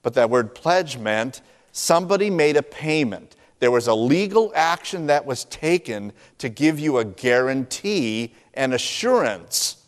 But 0.02 0.14
that 0.14 0.30
word 0.30 0.56
pledge 0.56 0.98
meant 0.98 1.42
somebody 1.72 2.30
made 2.30 2.58
a 2.58 2.64
payment. 2.64 3.36
There 3.60 3.72
was 3.72 3.88
a 3.88 3.94
legal 3.94 4.52
action 4.56 5.08
that 5.08 5.26
was 5.26 5.46
taken 5.46 6.14
to 6.40 6.50
give 6.50 6.80
you 6.80 6.98
a 6.98 7.06
guarantee 7.06 8.34
and 8.54 8.74
assurance 8.74 9.81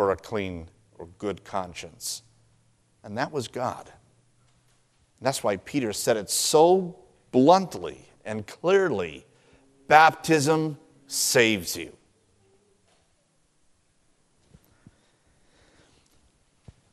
for 0.00 0.12
a 0.12 0.16
clean 0.16 0.66
or 0.98 1.08
good 1.18 1.44
conscience. 1.44 2.22
And 3.04 3.18
that 3.18 3.30
was 3.30 3.48
God. 3.48 3.84
And 3.84 5.26
that's 5.26 5.44
why 5.44 5.58
Peter 5.58 5.92
said 5.92 6.16
it 6.16 6.30
so 6.30 6.98
bluntly 7.32 8.08
and 8.24 8.46
clearly 8.46 9.26
baptism 9.88 10.78
saves 11.06 11.76
you. 11.76 11.94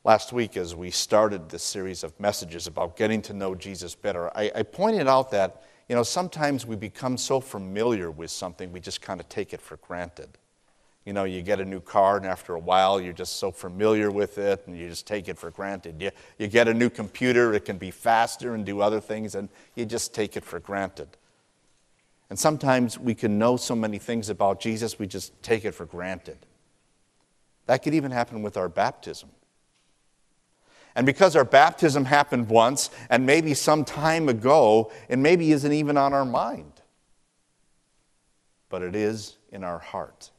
Last 0.04 0.34
week, 0.34 0.58
as 0.58 0.74
we 0.74 0.90
started 0.90 1.48
this 1.48 1.62
series 1.62 2.04
of 2.04 2.20
messages 2.20 2.66
about 2.66 2.94
getting 2.98 3.22
to 3.22 3.32
know 3.32 3.54
Jesus 3.54 3.94
better, 3.94 4.30
I, 4.36 4.52
I 4.54 4.62
pointed 4.64 5.08
out 5.08 5.30
that 5.30 5.62
you 5.88 5.96
know, 5.96 6.02
sometimes 6.02 6.66
we 6.66 6.76
become 6.76 7.16
so 7.16 7.40
familiar 7.40 8.10
with 8.10 8.30
something, 8.30 8.70
we 8.70 8.80
just 8.80 9.00
kind 9.00 9.18
of 9.18 9.26
take 9.30 9.54
it 9.54 9.62
for 9.62 9.78
granted. 9.78 10.36
You 11.08 11.14
know, 11.14 11.24
you 11.24 11.40
get 11.40 11.58
a 11.58 11.64
new 11.64 11.80
car, 11.80 12.18
and 12.18 12.26
after 12.26 12.54
a 12.54 12.58
while, 12.58 13.00
you're 13.00 13.14
just 13.14 13.38
so 13.38 13.50
familiar 13.50 14.10
with 14.10 14.36
it, 14.36 14.64
and 14.66 14.76
you 14.76 14.90
just 14.90 15.06
take 15.06 15.26
it 15.26 15.38
for 15.38 15.50
granted. 15.50 16.02
You, 16.02 16.10
you 16.36 16.48
get 16.48 16.68
a 16.68 16.74
new 16.74 16.90
computer, 16.90 17.54
it 17.54 17.64
can 17.64 17.78
be 17.78 17.90
faster 17.90 18.54
and 18.54 18.62
do 18.62 18.82
other 18.82 19.00
things, 19.00 19.34
and 19.34 19.48
you 19.74 19.86
just 19.86 20.12
take 20.12 20.36
it 20.36 20.44
for 20.44 20.60
granted. 20.60 21.08
And 22.28 22.38
sometimes 22.38 22.98
we 22.98 23.14
can 23.14 23.38
know 23.38 23.56
so 23.56 23.74
many 23.74 23.96
things 23.96 24.28
about 24.28 24.60
Jesus, 24.60 24.98
we 24.98 25.06
just 25.06 25.32
take 25.42 25.64
it 25.64 25.72
for 25.72 25.86
granted. 25.86 26.36
That 27.64 27.82
could 27.82 27.94
even 27.94 28.10
happen 28.10 28.42
with 28.42 28.58
our 28.58 28.68
baptism. 28.68 29.30
And 30.94 31.06
because 31.06 31.36
our 31.36 31.44
baptism 31.44 32.04
happened 32.04 32.50
once 32.50 32.90
and 33.08 33.24
maybe 33.24 33.54
some 33.54 33.86
time 33.86 34.28
ago, 34.28 34.92
it 35.08 35.18
maybe 35.18 35.52
isn't 35.52 35.72
even 35.72 35.96
on 35.96 36.12
our 36.12 36.26
mind, 36.26 36.82
but 38.68 38.82
it 38.82 38.94
is 38.94 39.38
in 39.50 39.64
our 39.64 39.78
heart 39.78 40.32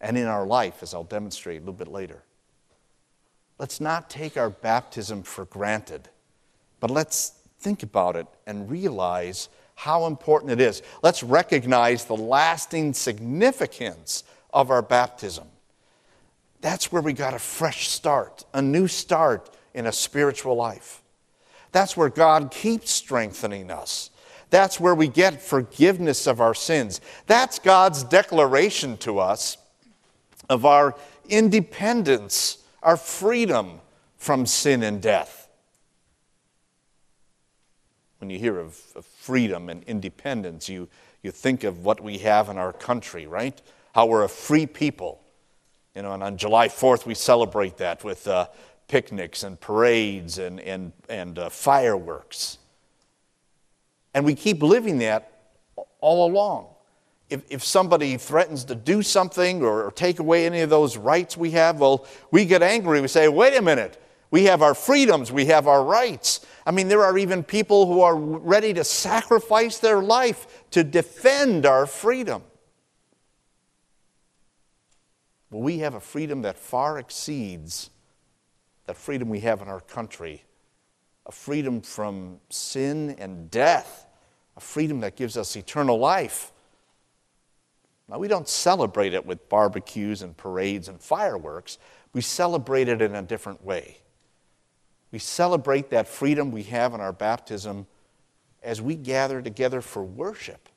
and 0.00 0.18
in 0.18 0.26
our 0.26 0.46
life, 0.46 0.82
as 0.82 0.94
I'll 0.94 1.04
demonstrate 1.04 1.58
a 1.58 1.60
little 1.60 1.74
bit 1.74 1.88
later. 1.88 2.22
Let's 3.58 3.80
not 3.80 4.10
take 4.10 4.36
our 4.36 4.50
baptism 4.50 5.22
for 5.22 5.44
granted, 5.44 6.08
but 6.80 6.90
let's 6.90 7.34
think 7.60 7.82
about 7.82 8.16
it 8.16 8.26
and 8.46 8.70
realize 8.70 9.48
how 9.76 10.06
important 10.06 10.52
it 10.52 10.60
is. 10.60 10.82
Let's 11.02 11.22
recognize 11.22 12.04
the 12.04 12.16
lasting 12.16 12.94
significance 12.94 14.24
of 14.52 14.70
our 14.70 14.82
baptism. 14.82 15.48
That's 16.60 16.90
where 16.90 17.02
we 17.02 17.12
got 17.12 17.34
a 17.34 17.38
fresh 17.38 17.88
start, 17.88 18.44
a 18.54 18.62
new 18.62 18.88
start 18.88 19.50
in 19.74 19.86
a 19.86 19.92
spiritual 19.92 20.56
life. 20.56 21.02
That's 21.72 21.96
where 21.96 22.08
God 22.08 22.50
keeps 22.50 22.90
strengthening 22.90 23.70
us. 23.70 24.10
That's 24.50 24.78
where 24.78 24.94
we 24.94 25.08
get 25.08 25.42
forgiveness 25.42 26.26
of 26.26 26.40
our 26.40 26.54
sins. 26.54 27.00
That's 27.26 27.58
God's 27.58 28.04
declaration 28.04 28.96
to 28.98 29.18
us 29.18 29.58
of 30.48 30.64
our 30.64 30.94
independence, 31.28 32.58
our 32.82 32.96
freedom 32.96 33.80
from 34.16 34.46
sin 34.46 34.82
and 34.82 35.00
death. 35.00 35.48
When 38.18 38.30
you 38.30 38.38
hear 38.38 38.58
of, 38.58 38.80
of, 38.96 39.04
freedom 39.04 39.68
and 39.68 39.82
independence, 39.84 40.68
you, 40.68 40.88
you 41.22 41.30
think 41.30 41.64
of 41.64 41.84
what 41.84 42.00
we 42.00 42.18
have 42.18 42.48
in 42.48 42.58
our 42.58 42.72
country, 42.72 43.26
right? 43.26 43.60
How 43.94 44.06
we're 44.06 44.24
a 44.24 44.28
free 44.28 44.66
people. 44.66 45.20
You 45.94 46.02
know, 46.02 46.12
and 46.12 46.22
on 46.22 46.36
July 46.36 46.68
4th, 46.68 47.06
we 47.06 47.14
celebrate 47.14 47.76
that 47.78 48.02
with 48.02 48.26
uh, 48.26 48.48
picnics 48.88 49.42
and 49.42 49.60
parades 49.60 50.38
and, 50.38 50.60
and, 50.60 50.92
and 51.08 51.38
uh, 51.38 51.48
fireworks. 51.48 52.58
And 54.14 54.24
we 54.24 54.34
keep 54.34 54.62
living 54.62 54.98
that 54.98 55.32
all 56.00 56.30
along. 56.30 56.73
If, 57.30 57.42
if 57.48 57.64
somebody 57.64 58.16
threatens 58.16 58.64
to 58.64 58.74
do 58.74 59.02
something 59.02 59.62
or, 59.62 59.84
or 59.84 59.90
take 59.90 60.18
away 60.18 60.46
any 60.46 60.60
of 60.60 60.70
those 60.70 60.96
rights 60.96 61.36
we 61.36 61.52
have, 61.52 61.80
well, 61.80 62.06
we 62.30 62.44
get 62.44 62.62
angry. 62.62 63.00
We 63.00 63.08
say, 63.08 63.28
wait 63.28 63.56
a 63.56 63.62
minute, 63.62 64.00
we 64.30 64.44
have 64.44 64.62
our 64.62 64.74
freedoms, 64.74 65.32
we 65.32 65.46
have 65.46 65.66
our 65.66 65.84
rights. 65.84 66.44
I 66.66 66.70
mean, 66.70 66.88
there 66.88 67.02
are 67.02 67.16
even 67.16 67.42
people 67.42 67.86
who 67.86 68.02
are 68.02 68.16
ready 68.16 68.74
to 68.74 68.84
sacrifice 68.84 69.78
their 69.78 70.02
life 70.02 70.64
to 70.72 70.84
defend 70.84 71.66
our 71.66 71.86
freedom. 71.86 72.42
But 75.50 75.58
we 75.58 75.78
have 75.78 75.94
a 75.94 76.00
freedom 76.00 76.42
that 76.42 76.58
far 76.58 76.98
exceeds 76.98 77.90
that 78.86 78.96
freedom 78.96 79.28
we 79.28 79.40
have 79.40 79.62
in 79.62 79.68
our 79.68 79.80
country 79.80 80.44
a 81.26 81.32
freedom 81.32 81.80
from 81.80 82.38
sin 82.50 83.16
and 83.18 83.50
death, 83.50 84.06
a 84.56 84.60
freedom 84.60 85.00
that 85.00 85.16
gives 85.16 85.36
us 85.36 85.56
eternal 85.56 85.98
life. 85.98 86.52
Now, 88.08 88.18
we 88.18 88.28
don't 88.28 88.48
celebrate 88.48 89.14
it 89.14 89.24
with 89.24 89.48
barbecues 89.48 90.22
and 90.22 90.36
parades 90.36 90.88
and 90.88 91.00
fireworks. 91.00 91.78
We 92.12 92.20
celebrate 92.20 92.88
it 92.88 93.00
in 93.00 93.14
a 93.14 93.22
different 93.22 93.64
way. 93.64 93.98
We 95.10 95.18
celebrate 95.18 95.90
that 95.90 96.08
freedom 96.08 96.50
we 96.50 96.64
have 96.64 96.92
in 96.92 97.00
our 97.00 97.12
baptism 97.12 97.86
as 98.62 98.82
we 98.82 98.94
gather 98.94 99.40
together 99.40 99.80
for 99.80 100.02
worship 100.02 100.68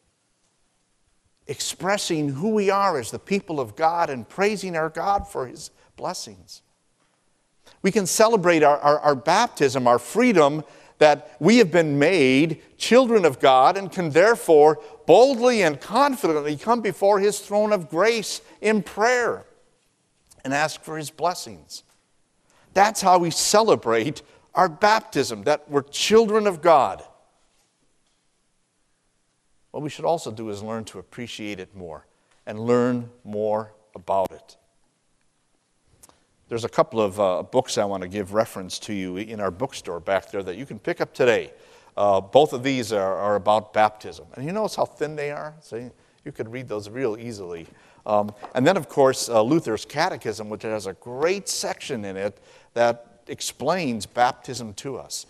expressing 1.47 2.29
who 2.29 2.49
we 2.49 2.69
are 2.69 2.99
as 2.99 3.11
the 3.11 3.19
people 3.19 3.59
of 3.59 3.75
God 3.75 4.09
and 4.09 4.27
praising 4.27 4.75
our 4.75 4.89
God 4.89 5.27
for 5.27 5.47
his 5.47 5.71
blessings. 5.95 6.61
We 7.81 7.91
can 7.91 8.05
celebrate 8.05 8.63
our, 8.63 8.77
our, 8.77 8.99
our, 8.99 9.15
baptism, 9.15 9.87
our 9.87 9.99
freedom, 9.99 10.63
that 10.99 11.35
we 11.39 11.57
have 11.59 11.71
been 11.71 11.99
made 11.99 12.61
children 12.77 13.23
of 13.23 13.39
God 13.39 13.77
and 13.77 13.91
can 13.91 14.09
therefore 14.09 14.81
boldly 15.07 15.63
and 15.63 15.81
confidently 15.81 16.55
come 16.55 16.81
before 16.81 17.19
his 17.19 17.39
throne 17.39 17.73
of 17.73 17.89
grace 17.89 18.41
in 18.61 18.83
prayer 18.83 19.45
and 20.45 20.53
ask 20.53 20.83
for 20.83 20.97
his 20.97 21.09
blessings. 21.09 21.81
That's 22.73 23.01
how 23.01 23.17
we 23.17 23.31
celebrate 23.31 24.21
our 24.53 24.69
baptism, 24.69 25.43
that 25.43 25.69
we're 25.71 25.81
children 25.81 26.45
of 26.45 26.61
God. 26.61 27.03
What 29.71 29.81
we 29.81 29.89
should 29.89 30.05
also 30.05 30.31
do 30.31 30.49
is 30.49 30.61
learn 30.61 30.83
to 30.85 30.99
appreciate 30.99 31.59
it 31.59 31.75
more 31.75 32.05
and 32.45 32.59
learn 32.59 33.09
more 33.23 33.73
about 33.95 34.31
it. 34.31 34.57
There's 36.49 36.63
a 36.63 36.69
couple 36.69 37.01
of 37.01 37.19
uh, 37.19 37.43
books 37.43 37.77
I 37.77 37.85
want 37.85 38.03
to 38.03 38.09
give 38.09 38.33
reference 38.33 38.79
to 38.79 38.93
you 38.93 39.17
in 39.17 39.39
our 39.39 39.51
bookstore 39.51 39.99
back 39.99 40.31
there 40.31 40.43
that 40.43 40.55
you 40.55 40.65
can 40.65 40.79
pick 40.79 41.01
up 41.01 41.13
today. 41.13 41.51
Uh, 41.97 42.21
both 42.21 42.53
of 42.53 42.61
these 42.61 42.93
are, 42.93 43.15
are, 43.15 43.35
about 43.35 43.73
baptism. 43.73 44.27
And 44.35 44.45
you 44.45 44.51
notice 44.51 44.75
how 44.75 44.85
thin 44.85 45.15
they 45.15 45.31
are? 45.31 45.55
See, 45.61 45.89
you 46.23 46.31
could 46.31 46.47
read 46.51 46.67
those 46.67 46.89
real 46.89 47.17
easily. 47.17 47.65
Um, 48.05 48.31
and 48.53 48.65
then, 48.65 48.77
of 48.77 48.87
course, 48.87 49.29
uh, 49.29 49.41
Luther's 49.41 49.83
Catechism, 49.83 50.47
which 50.47 50.61
has 50.61 50.85
a 50.85 50.93
great 50.93 51.49
section 51.49 52.05
in 52.05 52.15
it 52.15 52.39
that 52.75 53.23
explains 53.27 54.05
baptism 54.05 54.75
to 54.75 54.97
us. 54.97 55.25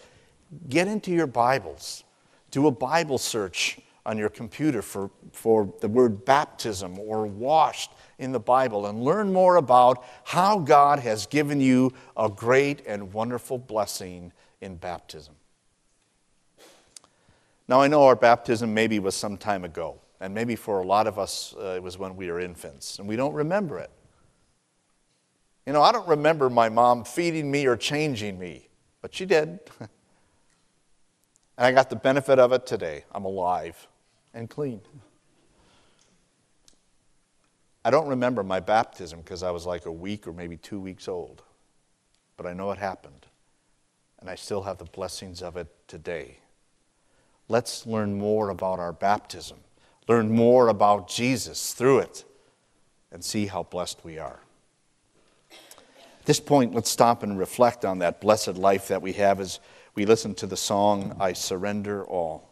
Get 0.67 0.89
into 0.89 1.11
your 1.11 1.25
Bibles, 1.25 2.03
do 2.51 2.67
a 2.67 2.71
Bible 2.71 3.17
search 3.17 3.79
on 4.05 4.17
your 4.17 4.29
computer 4.29 4.81
for, 4.81 5.09
for 5.31 5.73
the 5.79 5.87
word 5.87 6.25
baptism 6.25 6.99
or 6.99 7.25
washed 7.25 7.91
in 8.19 8.33
the 8.33 8.39
Bible 8.39 8.87
and 8.87 9.03
learn 9.03 9.31
more 9.31 9.55
about 9.55 10.03
how 10.25 10.59
God 10.59 10.99
has 10.99 11.27
given 11.27 11.61
you 11.61 11.93
a 12.17 12.27
great 12.27 12.85
and 12.85 13.13
wonderful 13.13 13.57
blessing 13.57 14.33
in 14.59 14.75
baptism. 14.75 15.36
Now, 17.67 17.81
I 17.81 17.87
know 17.87 18.05
our 18.05 18.15
baptism 18.15 18.73
maybe 18.73 18.99
was 18.99 19.15
some 19.15 19.37
time 19.37 19.65
ago, 19.65 19.99
and 20.21 20.33
maybe 20.33 20.55
for 20.55 20.81
a 20.81 20.85
lot 20.85 21.05
of 21.05 21.19
us 21.19 21.53
uh, 21.59 21.73
it 21.75 21.83
was 21.83 21.97
when 21.97 22.15
we 22.15 22.31
were 22.31 22.39
infants, 22.39 22.99
and 22.99 23.07
we 23.07 23.15
don't 23.15 23.33
remember 23.33 23.77
it. 23.77 23.91
You 25.65 25.73
know, 25.73 25.81
I 25.81 25.91
don't 25.91 26.07
remember 26.07 26.49
my 26.49 26.69
mom 26.69 27.03
feeding 27.03 27.51
me 27.51 27.65
or 27.65 27.75
changing 27.75 28.39
me, 28.39 28.69
but 29.01 29.13
she 29.13 29.25
did. 29.25 29.59
and 29.79 29.89
I 31.57 31.73
got 31.73 31.89
the 31.89 31.97
benefit 31.97 32.39
of 32.39 32.53
it 32.53 32.65
today. 32.65 33.03
I'm 33.11 33.25
alive 33.25 33.87
and 34.33 34.49
clean. 34.49 34.79
I 37.83 37.89
don't 37.89 38.07
remember 38.07 38.43
my 38.43 38.61
baptism 38.61 39.19
because 39.19 39.43
I 39.43 39.51
was 39.51 39.65
like 39.65 39.85
a 39.85 39.91
week 39.91 40.25
or 40.25 40.31
maybe 40.31 40.55
two 40.55 40.79
weeks 40.79 41.09
old, 41.09 41.43
but 42.37 42.45
I 42.45 42.53
know 42.53 42.71
it 42.71 42.77
happened, 42.77 43.25
and 44.21 44.29
I 44.29 44.35
still 44.35 44.63
have 44.63 44.77
the 44.77 44.85
blessings 44.85 45.41
of 45.41 45.57
it 45.57 45.67
today. 45.89 46.37
Let's 47.49 47.85
learn 47.85 48.17
more 48.17 48.49
about 48.49 48.79
our 48.79 48.91
baptism, 48.91 49.57
learn 50.07 50.31
more 50.31 50.67
about 50.67 51.07
Jesus 51.07 51.73
through 51.73 51.99
it, 51.99 52.25
and 53.11 53.23
see 53.23 53.47
how 53.47 53.63
blessed 53.63 54.03
we 54.03 54.17
are. 54.17 54.39
At 55.51 56.25
this 56.25 56.39
point, 56.41 56.75
let's 56.75 56.89
stop 56.89 57.23
and 57.23 57.39
reflect 57.39 57.85
on 57.85 57.99
that 57.99 58.19
blessed 58.19 58.55
life 58.57 58.89
that 58.89 59.01
we 59.01 59.13
have 59.13 59.39
as 59.39 59.59
we 59.95 60.05
listen 60.05 60.35
to 60.35 60.45
the 60.45 60.57
song, 60.57 61.15
I 61.19 61.33
Surrender 61.33 62.03
All. 62.03 62.46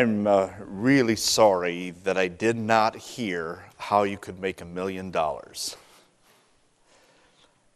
I'm 0.00 0.26
uh, 0.26 0.48
really 0.60 1.14
sorry 1.14 1.90
that 2.04 2.16
I 2.16 2.26
did 2.26 2.56
not 2.56 2.96
hear 2.96 3.66
how 3.76 4.04
you 4.04 4.16
could 4.16 4.40
make 4.40 4.62
a 4.62 4.64
million 4.64 5.10
dollars. 5.10 5.76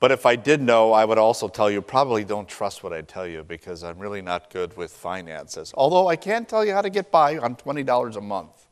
But 0.01 0.11
if 0.11 0.25
I 0.25 0.35
did 0.35 0.63
know, 0.63 0.93
I 0.93 1.05
would 1.05 1.19
also 1.19 1.49
tell 1.49 1.71
you 1.71 1.83
probably 1.83 2.25
don't 2.25 2.49
trust 2.49 2.83
what 2.83 2.95
I 2.95 3.03
tell 3.03 3.27
you 3.27 3.43
because 3.43 3.85
I'm 3.85 3.99
really 3.99 4.23
not 4.23 4.49
good 4.49 4.75
with 4.75 4.91
finances. 4.91 5.75
Although 5.77 6.09
I 6.09 6.17
can 6.17 6.47
tell 6.47 6.65
you 6.65 6.73
how 6.73 6.81
to 6.81 6.89
get 6.89 7.11
by 7.11 7.37
on 7.37 7.57
$20 7.57 8.17
a 8.17 8.21
month. 8.23 8.67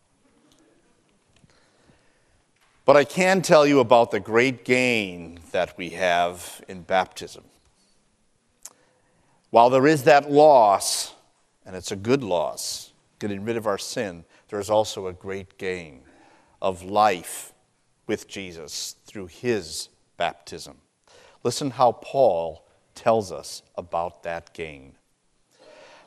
But 2.87 2.97
I 2.97 3.05
can 3.05 3.43
tell 3.43 3.67
you 3.67 3.81
about 3.81 4.13
the 4.13 4.21
great 4.21 4.65
gain 4.65 5.41
that 5.51 5.77
we 5.77 5.91
have 5.91 6.65
in 6.69 6.81
baptism. 6.81 7.45
While 9.51 9.69
there 9.69 9.87
is 9.87 10.05
that 10.05 10.31
loss, 10.31 11.13
and 11.67 11.77
it's 11.77 11.93
a 11.93 11.97
good 11.97 12.25
loss, 12.25 12.92
getting 13.23 13.45
rid 13.45 13.57
of 13.57 13.69
our 13.69 13.79
sin, 13.79 14.25
there 14.49 14.59
is 14.59 14.69
also 14.69 15.07
a 15.07 15.13
great 15.13 15.57
gain 15.57 16.01
of 16.61 16.83
life 16.83 17.53
with 18.09 18.27
Jesus 18.27 18.97
through 19.07 19.29
his 19.29 19.89
baptism. 20.17 20.79
Listen 21.45 21.71
how 21.71 21.93
Paul 21.93 22.67
tells 22.97 23.31
us 23.31 23.63
about 23.77 24.25
that 24.25 24.53
gain. 24.53 24.95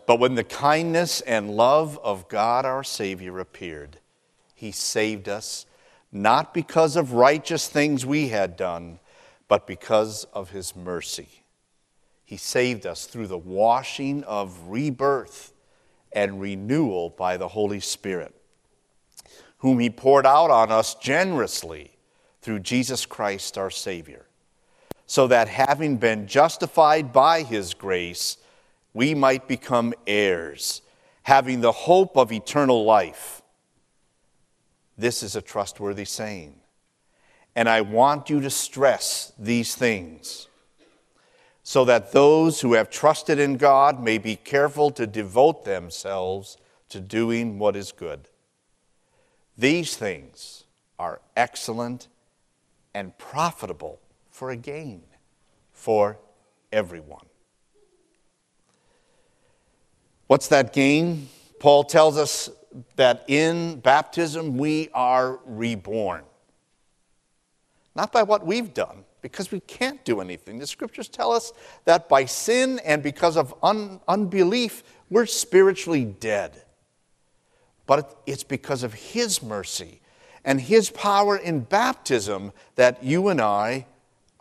But 0.05 0.19
when 0.19 0.35
the 0.35 0.43
kindness 0.43 1.21
and 1.21 1.55
love 1.55 1.97
of 2.03 2.27
God 2.27 2.65
our 2.65 2.83
Savior 2.83 3.39
appeared, 3.39 3.97
he 4.53 4.73
saved 4.73 5.29
us 5.29 5.65
not 6.11 6.53
because 6.53 6.97
of 6.97 7.13
righteous 7.13 7.69
things 7.69 8.05
we 8.05 8.27
had 8.27 8.57
done, 8.57 8.99
but 9.47 9.65
because 9.65 10.25
of 10.33 10.49
his 10.49 10.75
mercy. 10.75 11.29
He 12.25 12.35
saved 12.35 12.85
us 12.85 13.05
through 13.05 13.27
the 13.27 13.37
washing 13.37 14.25
of 14.25 14.67
rebirth 14.67 15.53
and 16.15 16.41
renewal 16.41 17.11
by 17.11 17.37
the 17.37 17.49
Holy 17.49 17.79
Spirit, 17.79 18.33
whom 19.59 19.79
He 19.79 19.89
poured 19.89 20.25
out 20.25 20.49
on 20.49 20.71
us 20.71 20.95
generously 20.95 21.91
through 22.41 22.59
Jesus 22.59 23.05
Christ 23.05 23.57
our 23.57 23.69
Savior, 23.69 24.25
so 25.05 25.27
that 25.27 25.47
having 25.47 25.97
been 25.97 26.25
justified 26.25 27.13
by 27.13 27.43
His 27.43 27.73
grace, 27.73 28.37
we 28.93 29.13
might 29.13 29.47
become 29.47 29.93
heirs, 30.07 30.81
having 31.23 31.61
the 31.61 31.71
hope 31.71 32.17
of 32.17 32.31
eternal 32.31 32.85
life. 32.85 33.41
This 34.97 35.21
is 35.21 35.35
a 35.35 35.41
trustworthy 35.41 36.05
saying. 36.05 36.55
And 37.55 37.69
I 37.69 37.81
want 37.81 38.29
you 38.29 38.39
to 38.41 38.49
stress 38.49 39.33
these 39.37 39.75
things 39.75 40.47
so 41.67 41.83
that 41.83 42.11
those 42.11 42.61
who 42.61 42.73
have 42.73 42.91
trusted 42.91 43.39
in 43.39 43.57
God 43.57 43.99
may 43.99 44.19
be 44.19 44.35
careful 44.35 44.91
to 44.91 45.07
devote 45.07 45.65
themselves 45.65 46.57
to 46.89 46.99
doing 46.99 47.57
what 47.57 47.75
is 47.75 47.91
good. 47.91 48.29
These 49.57 49.97
things 49.97 50.65
are 50.99 51.21
excellent 51.35 52.07
and 52.93 53.17
profitable 53.17 53.99
for 54.29 54.51
a 54.51 54.55
gain 54.55 55.01
for 55.73 56.19
everyone. 56.71 57.25
What's 60.27 60.47
that 60.49 60.71
gain? 60.71 61.29
Paul 61.59 61.83
tells 61.83 62.15
us 62.15 62.47
that 62.95 63.25
in 63.27 63.79
baptism 63.79 64.57
we 64.59 64.89
are 64.93 65.39
reborn. 65.45 66.25
Not 67.95 68.11
by 68.11 68.21
what 68.21 68.45
we've 68.45 68.71
done, 68.71 69.03
because 69.25 69.51
we 69.51 69.59
can't 69.61 70.05
do 70.05 70.21
anything. 70.21 70.59
The 70.59 70.67
scriptures 70.67 71.07
tell 71.07 71.31
us 71.31 71.51
that 71.85 72.07
by 72.07 72.25
sin 72.25 72.79
and 72.85 73.01
because 73.01 73.37
of 73.37 73.55
un- 73.63 73.99
unbelief, 74.07 74.83
we're 75.09 75.25
spiritually 75.25 76.05
dead. 76.05 76.61
But 77.87 78.21
it's 78.27 78.43
because 78.43 78.83
of 78.83 78.93
His 78.93 79.41
mercy 79.41 79.99
and 80.43 80.61
His 80.61 80.91
power 80.91 81.37
in 81.37 81.61
baptism 81.61 82.53
that 82.75 83.03
you 83.03 83.29
and 83.29 83.41
I 83.41 83.87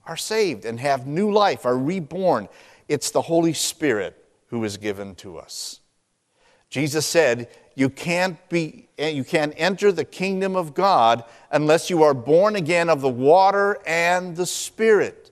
are 0.05 0.18
saved 0.18 0.66
and 0.66 0.79
have 0.81 1.07
new 1.07 1.33
life, 1.33 1.64
are 1.64 1.79
reborn. 1.79 2.47
It's 2.87 3.11
the 3.11 3.23
Holy 3.23 3.55
Spirit 3.55 4.23
who 4.49 4.64
is 4.64 4.77
given 4.77 5.14
to 5.14 5.38
us. 5.38 5.81
Jesus 6.68 7.07
said, 7.07 7.49
you 7.75 7.88
can't 7.88 8.37
be 8.51 8.84
you 8.98 9.24
can't 9.24 9.54
enter 9.57 9.90
the 9.90 10.04
kingdom 10.04 10.57
of 10.57 10.74
God 10.74 11.24
unless 11.50 11.90
you 11.90 12.02
are 12.02 12.14
born 12.14 12.57
again 12.57 12.88
of 12.88 13.00
the 13.00 13.09
water 13.09 13.78
and 13.87 14.37
the 14.37 14.46
spirit. 14.46 15.30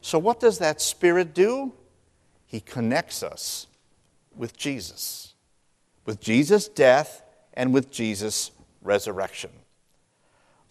So 0.00 0.18
what 0.18 0.40
does 0.40 0.58
that 0.58 0.80
spirit 0.80 1.34
do? 1.34 1.72
He 2.46 2.60
connects 2.60 3.22
us 3.22 3.66
with 4.34 4.56
Jesus. 4.56 5.34
With 6.06 6.20
Jesus' 6.20 6.68
death 6.68 7.22
and 7.52 7.74
with 7.74 7.90
Jesus' 7.90 8.52
resurrection. 8.82 9.50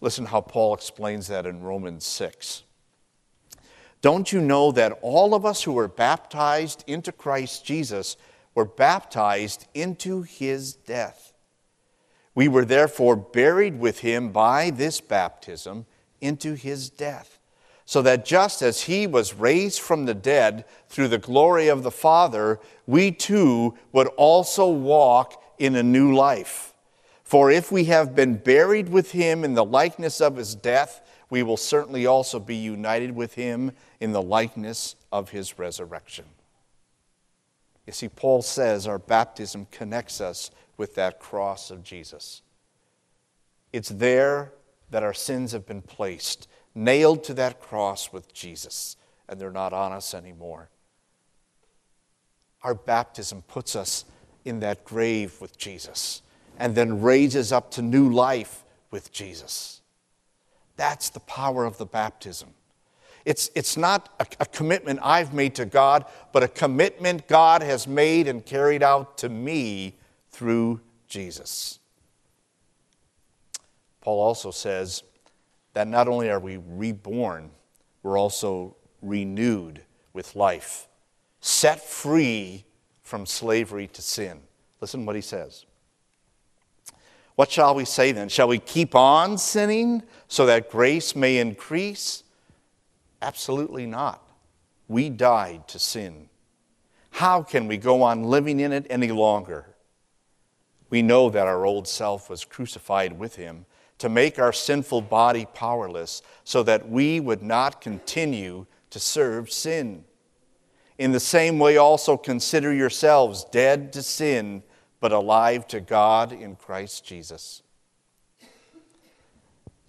Listen 0.00 0.26
how 0.26 0.40
Paul 0.40 0.74
explains 0.74 1.28
that 1.28 1.46
in 1.46 1.62
Romans 1.62 2.04
6. 2.06 2.62
Don't 4.00 4.32
you 4.32 4.40
know 4.40 4.70
that 4.72 4.98
all 5.02 5.34
of 5.34 5.44
us 5.44 5.62
who 5.62 5.72
were 5.72 5.88
baptized 5.88 6.84
into 6.86 7.10
Christ 7.10 7.64
Jesus 7.64 8.16
were 8.58 8.64
baptized 8.64 9.68
into 9.72 10.22
his 10.22 10.74
death. 10.74 11.32
We 12.34 12.48
were 12.48 12.64
therefore 12.64 13.14
buried 13.14 13.78
with 13.78 14.00
him 14.00 14.32
by 14.32 14.70
this 14.70 15.00
baptism 15.00 15.86
into 16.20 16.54
his 16.54 16.90
death, 16.90 17.38
so 17.84 18.02
that 18.02 18.24
just 18.24 18.60
as 18.60 18.82
he 18.82 19.06
was 19.06 19.32
raised 19.32 19.78
from 19.78 20.06
the 20.06 20.14
dead 20.14 20.64
through 20.88 21.06
the 21.06 21.18
glory 21.18 21.68
of 21.68 21.84
the 21.84 21.92
Father, 21.92 22.58
we 22.84 23.12
too 23.12 23.78
would 23.92 24.08
also 24.16 24.68
walk 24.68 25.40
in 25.60 25.76
a 25.76 25.82
new 25.84 26.12
life. 26.12 26.74
For 27.22 27.52
if 27.52 27.70
we 27.70 27.84
have 27.84 28.16
been 28.16 28.34
buried 28.34 28.88
with 28.88 29.12
him 29.12 29.44
in 29.44 29.54
the 29.54 29.64
likeness 29.64 30.20
of 30.20 30.34
his 30.34 30.56
death, 30.56 31.00
we 31.30 31.44
will 31.44 31.56
certainly 31.56 32.06
also 32.06 32.40
be 32.40 32.56
united 32.56 33.14
with 33.14 33.34
him 33.34 33.70
in 34.00 34.10
the 34.10 34.22
likeness 34.22 34.96
of 35.12 35.30
his 35.30 35.60
resurrection. 35.60 36.24
You 37.88 37.92
see, 37.92 38.10
Paul 38.10 38.42
says 38.42 38.86
our 38.86 38.98
baptism 38.98 39.66
connects 39.70 40.20
us 40.20 40.50
with 40.76 40.94
that 40.96 41.20
cross 41.20 41.70
of 41.70 41.82
Jesus. 41.82 42.42
It's 43.72 43.88
there 43.88 44.52
that 44.90 45.02
our 45.02 45.14
sins 45.14 45.52
have 45.52 45.66
been 45.66 45.80
placed, 45.80 46.48
nailed 46.74 47.24
to 47.24 47.34
that 47.34 47.62
cross 47.62 48.12
with 48.12 48.30
Jesus, 48.34 48.98
and 49.26 49.40
they're 49.40 49.50
not 49.50 49.72
on 49.72 49.92
us 49.92 50.12
anymore. 50.12 50.68
Our 52.62 52.74
baptism 52.74 53.40
puts 53.48 53.74
us 53.74 54.04
in 54.44 54.60
that 54.60 54.84
grave 54.84 55.40
with 55.40 55.56
Jesus 55.56 56.20
and 56.58 56.74
then 56.74 57.00
raises 57.00 57.52
up 57.52 57.70
to 57.70 57.80
new 57.80 58.12
life 58.12 58.64
with 58.90 59.10
Jesus. 59.12 59.80
That's 60.76 61.08
the 61.08 61.20
power 61.20 61.64
of 61.64 61.78
the 61.78 61.86
baptism. 61.86 62.50
It's, 63.28 63.50
it's 63.54 63.76
not 63.76 64.08
a, 64.20 64.26
a 64.40 64.46
commitment 64.46 65.00
I've 65.02 65.34
made 65.34 65.54
to 65.56 65.66
God, 65.66 66.06
but 66.32 66.42
a 66.42 66.48
commitment 66.48 67.28
God 67.28 67.62
has 67.62 67.86
made 67.86 68.26
and 68.26 68.42
carried 68.42 68.82
out 68.82 69.18
to 69.18 69.28
me 69.28 69.96
through 70.30 70.80
Jesus. 71.08 71.78
Paul 74.00 74.18
also 74.18 74.50
says 74.50 75.02
that 75.74 75.86
not 75.86 76.08
only 76.08 76.30
are 76.30 76.40
we 76.40 76.56
reborn, 76.56 77.50
we're 78.02 78.16
also 78.16 78.76
renewed 79.02 79.82
with 80.14 80.34
life, 80.34 80.88
set 81.42 81.86
free 81.86 82.64
from 83.02 83.26
slavery 83.26 83.88
to 83.88 84.00
sin. 84.00 84.40
Listen 84.80 85.04
what 85.04 85.16
he 85.16 85.20
says. 85.20 85.66
What 87.34 87.50
shall 87.50 87.74
we 87.74 87.84
say 87.84 88.10
then? 88.12 88.30
Shall 88.30 88.48
we 88.48 88.58
keep 88.58 88.94
on 88.94 89.36
sinning 89.36 90.02
so 90.28 90.46
that 90.46 90.70
grace 90.70 91.14
may 91.14 91.36
increase? 91.36 92.22
Absolutely 93.20 93.86
not. 93.86 94.22
We 94.86 95.10
died 95.10 95.68
to 95.68 95.78
sin. 95.78 96.28
How 97.10 97.42
can 97.42 97.66
we 97.66 97.76
go 97.76 98.02
on 98.02 98.24
living 98.24 98.60
in 98.60 98.72
it 98.72 98.86
any 98.88 99.10
longer? 99.10 99.74
We 100.90 101.02
know 101.02 101.28
that 101.30 101.46
our 101.46 101.66
old 101.66 101.88
self 101.88 102.30
was 102.30 102.44
crucified 102.44 103.18
with 103.18 103.36
him 103.36 103.66
to 103.98 104.08
make 104.08 104.38
our 104.38 104.52
sinful 104.52 105.02
body 105.02 105.46
powerless 105.52 106.22
so 106.44 106.62
that 106.62 106.88
we 106.88 107.20
would 107.20 107.42
not 107.42 107.80
continue 107.80 108.66
to 108.90 109.00
serve 109.00 109.50
sin. 109.50 110.04
In 110.96 111.12
the 111.12 111.20
same 111.20 111.58
way, 111.58 111.76
also 111.76 112.16
consider 112.16 112.72
yourselves 112.72 113.44
dead 113.44 113.92
to 113.92 114.02
sin, 114.02 114.62
but 115.00 115.12
alive 115.12 115.66
to 115.68 115.80
God 115.80 116.32
in 116.32 116.56
Christ 116.56 117.04
Jesus. 117.04 117.62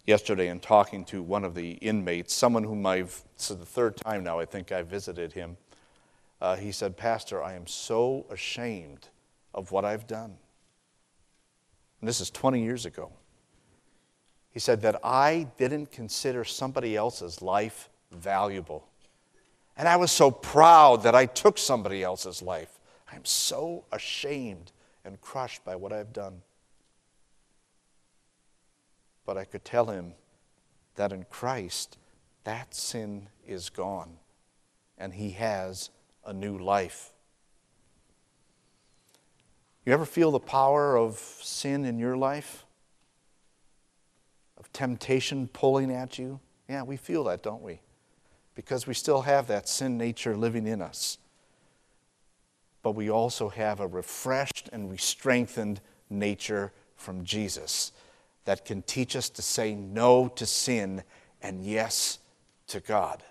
Yesterday, 0.10 0.48
in 0.48 0.60
talking 0.60 1.06
to 1.06 1.22
one 1.22 1.46
of 1.46 1.54
the 1.54 1.74
inmates, 1.74 2.34
someone 2.34 2.64
whom 2.64 2.84
I've, 2.84 3.22
this 3.38 3.52
is 3.52 3.58
the 3.58 3.66
third 3.68 3.96
time 3.96 4.24
now 4.24 4.40
I 4.40 4.46
think 4.46 4.72
I 4.72 4.82
visited 4.82 5.34
him, 5.34 5.56
uh, 6.42 6.56
he 6.56 6.72
said, 6.72 6.98
Pastor, 6.98 7.44
I 7.44 7.54
am 7.54 7.68
so 7.68 8.26
ashamed 8.32 9.10
of 9.54 9.72
what 9.72 9.86
I've 9.86 10.08
done. 10.08 10.36
And 12.02 12.08
this 12.08 12.22
is 12.22 12.32
20 12.32 12.60
years 12.60 12.88
ago. 12.88 13.12
He 14.50 14.60
said 14.60 14.82
that 14.82 15.00
I 15.04 15.46
didn't 15.58 15.92
consider 15.92 16.44
somebody 16.44 16.96
else's 16.96 17.44
life 17.44 17.88
valuable. 18.12 18.88
And 19.78 19.88
I 19.88 19.98
was 19.98 20.12
so 20.12 20.32
proud 20.32 21.04
that 21.04 21.14
I 21.14 21.28
took 21.28 21.60
somebody 21.60 22.02
else's 22.02 22.42
life. 22.42 22.80
I'm 23.14 23.26
so 23.26 23.86
ashamed 23.92 24.72
and 25.06 25.22
crushed 25.22 25.64
by 25.64 25.76
what 25.76 25.94
I've 25.94 26.14
done. 26.14 26.42
But 29.30 29.38
I 29.38 29.46
could 29.46 29.64
tell 29.64 29.86
him 29.86 30.14
that 30.96 31.12
in 31.12 31.24
Christ, 31.26 32.00
that 32.46 32.74
sin 32.74 33.30
is 33.48 33.70
gone, 33.70 34.18
and 34.98 35.14
he 35.14 35.30
has 35.34 35.92
a 36.26 36.34
new 36.34 36.58
life. 36.58 37.12
You 39.86 39.94
ever 39.94 40.08
feel 40.08 40.32
the 40.32 40.40
power 40.40 40.98
of 40.98 41.20
sin 41.20 41.86
in 41.86 42.00
your 42.00 42.18
life? 42.18 42.66
Of 44.58 44.74
temptation 44.74 45.48
pulling 45.48 45.92
at 45.92 46.18
you? 46.18 46.40
Yeah, 46.68 46.82
we 46.82 46.98
feel 46.98 47.24
that, 47.26 47.44
don't 47.44 47.62
we? 47.62 47.82
Because 48.56 48.88
we 48.88 48.96
still 48.96 49.22
have 49.22 49.46
that 49.46 49.70
sin 49.70 49.96
nature 49.96 50.36
living 50.36 50.66
in 50.66 50.82
us. 50.82 51.20
But 52.82 52.94
we 52.94 53.12
also 53.12 53.50
have 53.50 53.80
a 53.80 53.86
refreshed 53.86 54.70
and 54.74 54.90
re 54.90 54.98
strengthened 54.98 55.82
nature 56.10 56.74
from 56.96 57.24
Jesus 57.24 57.92
that 58.50 58.66
can 58.66 58.82
teach 58.82 59.16
us 59.16 59.30
to 59.30 59.44
say 59.44 59.76
no 59.76 60.28
to 60.28 60.44
sin 60.44 61.04
and 61.40 61.64
yes 61.64 62.18
to 62.66 62.80
God. 62.80 63.22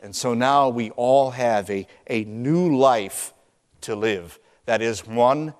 And 0.00 0.14
so 0.14 0.34
now 0.34 0.68
we 0.68 0.90
all 0.90 1.32
have 1.32 1.68
a, 1.68 1.88
a 2.06 2.22
new 2.22 2.76
life 2.76 3.34
to 3.80 3.96
live 3.96 4.38
that 4.66 4.80
is 4.80 5.04
one 5.04 5.52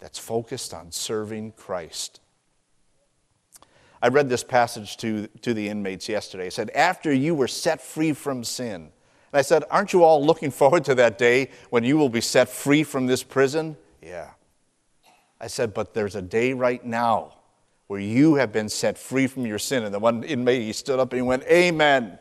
that's 0.00 0.18
focused 0.18 0.74
on 0.74 0.90
serving 0.90 1.52
Christ. 1.52 2.18
I 4.02 4.08
read 4.08 4.28
this 4.28 4.42
passage 4.42 4.96
to, 4.96 5.28
to 5.42 5.54
the 5.54 5.68
inmates 5.68 6.08
yesterday. 6.08 6.48
It 6.48 6.52
said, 6.52 6.70
After 6.70 7.12
you 7.12 7.32
were 7.36 7.46
set 7.46 7.80
free 7.80 8.12
from 8.12 8.42
sin. 8.42 8.74
And 8.74 9.38
I 9.38 9.42
said, 9.42 9.62
Aren't 9.70 9.92
you 9.92 10.02
all 10.02 10.26
looking 10.26 10.50
forward 10.60 10.84
to 10.86 10.96
that 10.96 11.16
day 11.16 11.50
when 11.68 11.84
you 11.84 11.96
will 11.96 12.08
be 12.08 12.20
set 12.20 12.48
free 12.48 12.82
from 12.82 13.06
this 13.06 13.22
prison? 13.22 13.76
Yeah. 14.02 14.30
I 15.40 15.46
said, 15.46 15.72
But 15.72 15.94
there's 15.94 16.16
a 16.16 16.22
day 16.22 16.54
right 16.54 16.84
now 16.84 17.34
where 17.90 17.98
you 17.98 18.36
have 18.36 18.52
been 18.52 18.68
set 18.68 18.96
free 18.96 19.26
from 19.26 19.44
your 19.44 19.58
sin. 19.58 19.82
And 19.82 19.92
the 19.92 19.98
one 19.98 20.22
inmate, 20.22 20.62
he 20.62 20.72
stood 20.72 21.00
up 21.00 21.12
and 21.12 21.18
he 21.18 21.26
went, 21.26 21.42
Amen. 21.50 22.20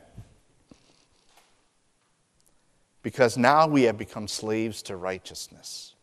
Because 3.04 3.38
now 3.38 3.68
we 3.68 3.84
have 3.84 3.96
become 3.96 4.28
slaves 4.28 4.82
to 4.82 4.96
righteousness. 4.96 5.94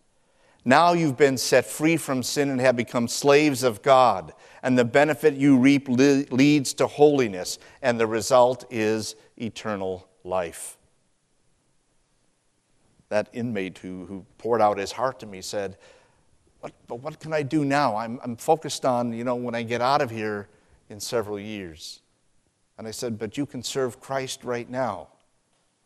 Now 0.64 0.92
you've 0.92 1.16
been 1.16 1.36
set 1.36 1.66
free 1.66 1.96
from 1.96 2.22
sin 2.22 2.48
and 2.48 2.60
have 2.60 2.76
become 2.76 3.08
slaves 3.08 3.64
of 3.64 3.82
God. 3.82 4.34
And 4.62 4.78
the 4.78 4.84
benefit 4.84 5.34
you 5.34 5.58
reap 5.58 5.88
leads 5.88 6.72
to 6.74 6.86
holiness, 6.86 7.58
and 7.82 7.98
the 7.98 8.06
result 8.06 8.66
is 8.70 9.16
eternal 9.36 10.06
life. 10.22 10.78
That 13.08 13.28
inmate 13.32 13.78
who, 13.78 14.06
who 14.06 14.26
poured 14.38 14.62
out 14.62 14.78
his 14.78 14.92
heart 14.92 15.18
to 15.20 15.26
me 15.26 15.42
said, 15.42 15.76
what, 16.66 16.88
But 16.88 16.96
what 16.96 17.20
can 17.20 17.32
I 17.32 17.42
do 17.42 17.64
now? 17.64 17.96
I'm, 17.96 18.18
I'm 18.24 18.36
focused 18.36 18.84
on, 18.84 19.12
you 19.12 19.22
know, 19.22 19.36
when 19.36 19.54
I 19.54 19.62
get 19.62 19.80
out 19.80 20.02
of 20.02 20.10
here 20.10 20.48
in 20.90 20.98
several 20.98 21.38
years. 21.38 22.00
And 22.76 22.88
I 22.88 22.90
said, 22.90 23.18
But 23.18 23.38
you 23.38 23.46
can 23.46 23.62
serve 23.62 24.00
Christ 24.00 24.42
right 24.42 24.68
now 24.68 25.08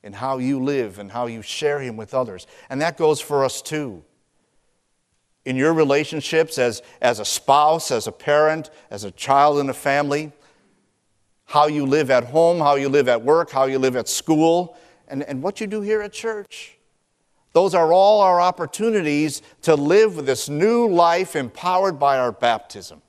in 0.02 0.14
how 0.14 0.38
you 0.38 0.62
live 0.62 0.98
and 0.98 1.12
how 1.12 1.26
you 1.26 1.42
share 1.42 1.80
Him 1.80 1.96
with 1.98 2.14
others. 2.14 2.46
And 2.70 2.80
that 2.80 2.96
goes 2.96 3.20
for 3.20 3.44
us 3.44 3.60
too 3.60 4.02
in 5.44 5.56
your 5.56 5.72
relationships 5.72 6.58
as, 6.58 6.82
as 7.00 7.18
a 7.18 7.24
spouse, 7.24 7.90
as 7.90 8.06
a 8.06 8.12
parent, 8.12 8.70
as 8.90 9.04
a 9.04 9.10
child 9.10 9.58
in 9.58 9.70
a 9.70 9.74
family, 9.74 10.32
how 11.46 11.66
you 11.66 11.86
live 11.86 12.10
at 12.10 12.24
home, 12.24 12.58
how 12.58 12.76
you 12.76 12.88
live 12.88 13.08
at 13.08 13.22
work, 13.22 13.50
how 13.50 13.64
you 13.64 13.78
live 13.78 13.96
at 13.96 14.08
school, 14.08 14.76
and, 15.08 15.22
and 15.24 15.42
what 15.42 15.60
you 15.60 15.66
do 15.66 15.80
here 15.80 16.02
at 16.02 16.12
church. 16.12 16.78
Those 17.52 17.74
are 17.74 17.92
all 17.92 18.20
our 18.20 18.40
opportunities 18.40 19.42
to 19.62 19.74
live 19.74 20.24
this 20.26 20.48
new 20.48 20.88
life 20.88 21.34
empowered 21.34 21.98
by 21.98 22.18
our 22.18 22.32
baptism. 22.32 23.02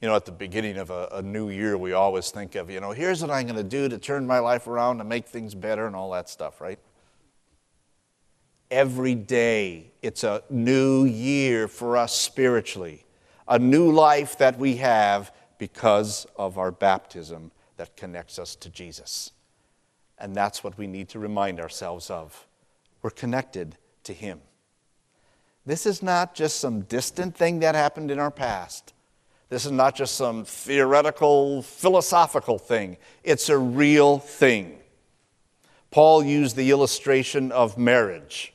You 0.00 0.08
know, 0.08 0.16
at 0.16 0.24
the 0.24 0.32
beginning 0.32 0.78
of 0.78 0.90
a, 0.90 1.08
a 1.12 1.22
new 1.22 1.48
year, 1.48 1.78
we 1.78 1.92
always 1.92 2.30
think 2.30 2.56
of, 2.56 2.68
you 2.70 2.80
know, 2.80 2.90
here's 2.90 3.22
what 3.22 3.30
I'm 3.30 3.46
going 3.46 3.56
to 3.56 3.62
do 3.62 3.88
to 3.88 3.98
turn 3.98 4.26
my 4.26 4.40
life 4.40 4.66
around 4.66 4.98
and 4.98 5.08
make 5.08 5.26
things 5.26 5.54
better 5.54 5.86
and 5.86 5.94
all 5.94 6.10
that 6.10 6.28
stuff, 6.28 6.60
right? 6.60 6.78
every 8.72 9.14
day. 9.14 9.92
It's 10.00 10.24
a 10.24 10.42
new 10.50 11.04
year 11.04 11.68
for 11.68 11.96
us 11.96 12.18
spiritually, 12.18 13.04
a 13.46 13.58
new 13.58 13.92
life 13.92 14.38
that 14.38 14.58
we 14.58 14.76
have 14.76 15.30
because 15.58 16.26
of 16.36 16.58
our 16.58 16.72
baptism 16.72 17.52
that 17.76 17.96
connects 17.96 18.38
us 18.38 18.56
to 18.56 18.70
Jesus. 18.70 19.30
And 20.22 20.36
that's 20.36 20.62
what 20.62 20.78
we 20.78 20.86
need 20.86 21.08
to 21.10 21.18
remind 21.18 21.58
ourselves 21.58 22.08
of. 22.08 22.46
We're 23.02 23.10
connected 23.10 23.76
to 24.04 24.12
Him. 24.12 24.40
This 25.66 25.84
is 25.84 26.00
not 26.00 26.36
just 26.36 26.60
some 26.60 26.82
distant 26.82 27.36
thing 27.36 27.58
that 27.58 27.74
happened 27.74 28.12
in 28.12 28.20
our 28.20 28.30
past. 28.30 28.94
This 29.48 29.66
is 29.66 29.72
not 29.72 29.96
just 29.96 30.14
some 30.14 30.44
theoretical, 30.44 31.62
philosophical 31.62 32.56
thing. 32.56 32.98
It's 33.24 33.48
a 33.48 33.58
real 33.58 34.20
thing. 34.20 34.78
Paul 35.90 36.24
used 36.24 36.54
the 36.54 36.70
illustration 36.70 37.50
of 37.50 37.76
marriage. 37.76 38.54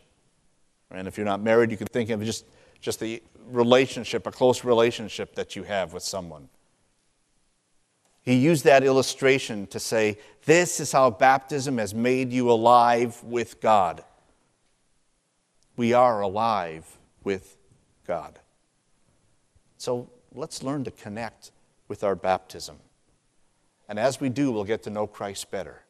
And 0.89 1.05
if 1.05 1.17
you're 1.17 1.25
not 1.25 1.41
married, 1.41 1.69
you 1.69 1.77
can 1.77 1.87
think 1.87 2.09
of 2.09 2.23
just, 2.23 2.45
just 2.79 3.01
the 3.01 3.21
relationship, 3.49 4.25
a 4.25 4.31
close 4.31 4.63
relationship 4.63 5.35
that 5.35 5.57
you 5.57 5.63
have 5.63 5.91
with 5.91 6.03
someone. 6.03 6.47
He 8.27 8.33
used 8.33 8.65
that 8.65 8.83
illustration 8.83 9.67
to 9.67 9.79
say, 9.79 10.17
This 10.43 10.81
is 10.81 10.91
how 10.91 11.11
baptism 11.11 11.77
has 11.77 11.93
made 11.93 12.33
you 12.33 12.51
alive 12.51 13.23
with 13.23 13.61
God. 13.61 14.03
We 15.77 15.93
are 15.93 16.19
alive 16.19 16.85
with 17.23 17.55
God. 18.05 18.37
So 19.77 20.09
let's 20.35 20.61
learn 20.61 20.83
to 20.83 20.91
connect 20.91 21.51
with 21.87 22.03
our 22.03 22.17
baptism. 22.17 22.79
And 23.87 23.97
as 23.97 24.19
we 24.19 24.27
do, 24.27 24.51
we'll 24.51 24.65
get 24.65 24.83
to 24.83 24.89
know 24.89 25.07
Christ 25.07 25.49
better. 25.49 25.83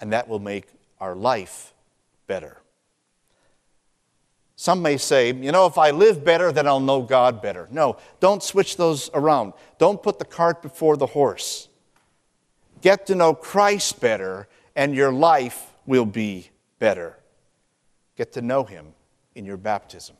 And 0.00 0.14
that 0.14 0.28
will 0.28 0.38
make 0.38 0.68
our 0.98 1.14
life 1.14 1.74
better. 2.26 2.56
Some 4.56 4.82
may 4.82 4.96
say, 4.96 5.32
you 5.32 5.50
know, 5.50 5.66
if 5.66 5.78
I 5.78 5.90
live 5.90 6.24
better, 6.24 6.52
then 6.52 6.66
I'll 6.66 6.80
know 6.80 7.02
God 7.02 7.42
better. 7.42 7.66
No, 7.70 7.96
don't 8.20 8.42
switch 8.42 8.76
those 8.76 9.10
around. 9.12 9.52
Don't 9.78 10.02
put 10.02 10.18
the 10.18 10.24
cart 10.24 10.62
before 10.62 10.96
the 10.96 11.06
horse. 11.06 11.68
Get 12.80 13.06
to 13.06 13.14
know 13.14 13.34
Christ 13.34 14.00
better, 14.00 14.46
and 14.76 14.94
your 14.94 15.12
life 15.12 15.72
will 15.86 16.06
be 16.06 16.50
better. 16.78 17.18
Get 18.16 18.32
to 18.34 18.42
know 18.42 18.62
Him 18.62 18.94
in 19.34 19.44
your 19.44 19.56
baptism. 19.56 20.16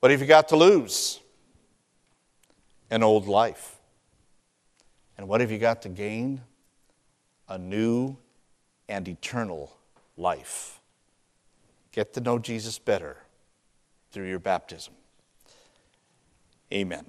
What 0.00 0.12
have 0.12 0.20
you 0.20 0.26
got 0.26 0.48
to 0.48 0.56
lose? 0.56 1.20
An 2.90 3.02
old 3.02 3.26
life. 3.26 3.76
And 5.18 5.26
what 5.26 5.40
have 5.40 5.50
you 5.50 5.58
got 5.58 5.82
to 5.82 5.88
gain? 5.88 6.42
A 7.48 7.58
new 7.58 8.16
and 8.88 9.08
eternal 9.08 9.76
life. 10.16 10.80
Get 11.96 12.12
to 12.12 12.20
know 12.20 12.38
Jesus 12.38 12.78
better 12.78 13.16
through 14.12 14.28
your 14.28 14.38
baptism. 14.38 14.92
Amen. 16.70 17.06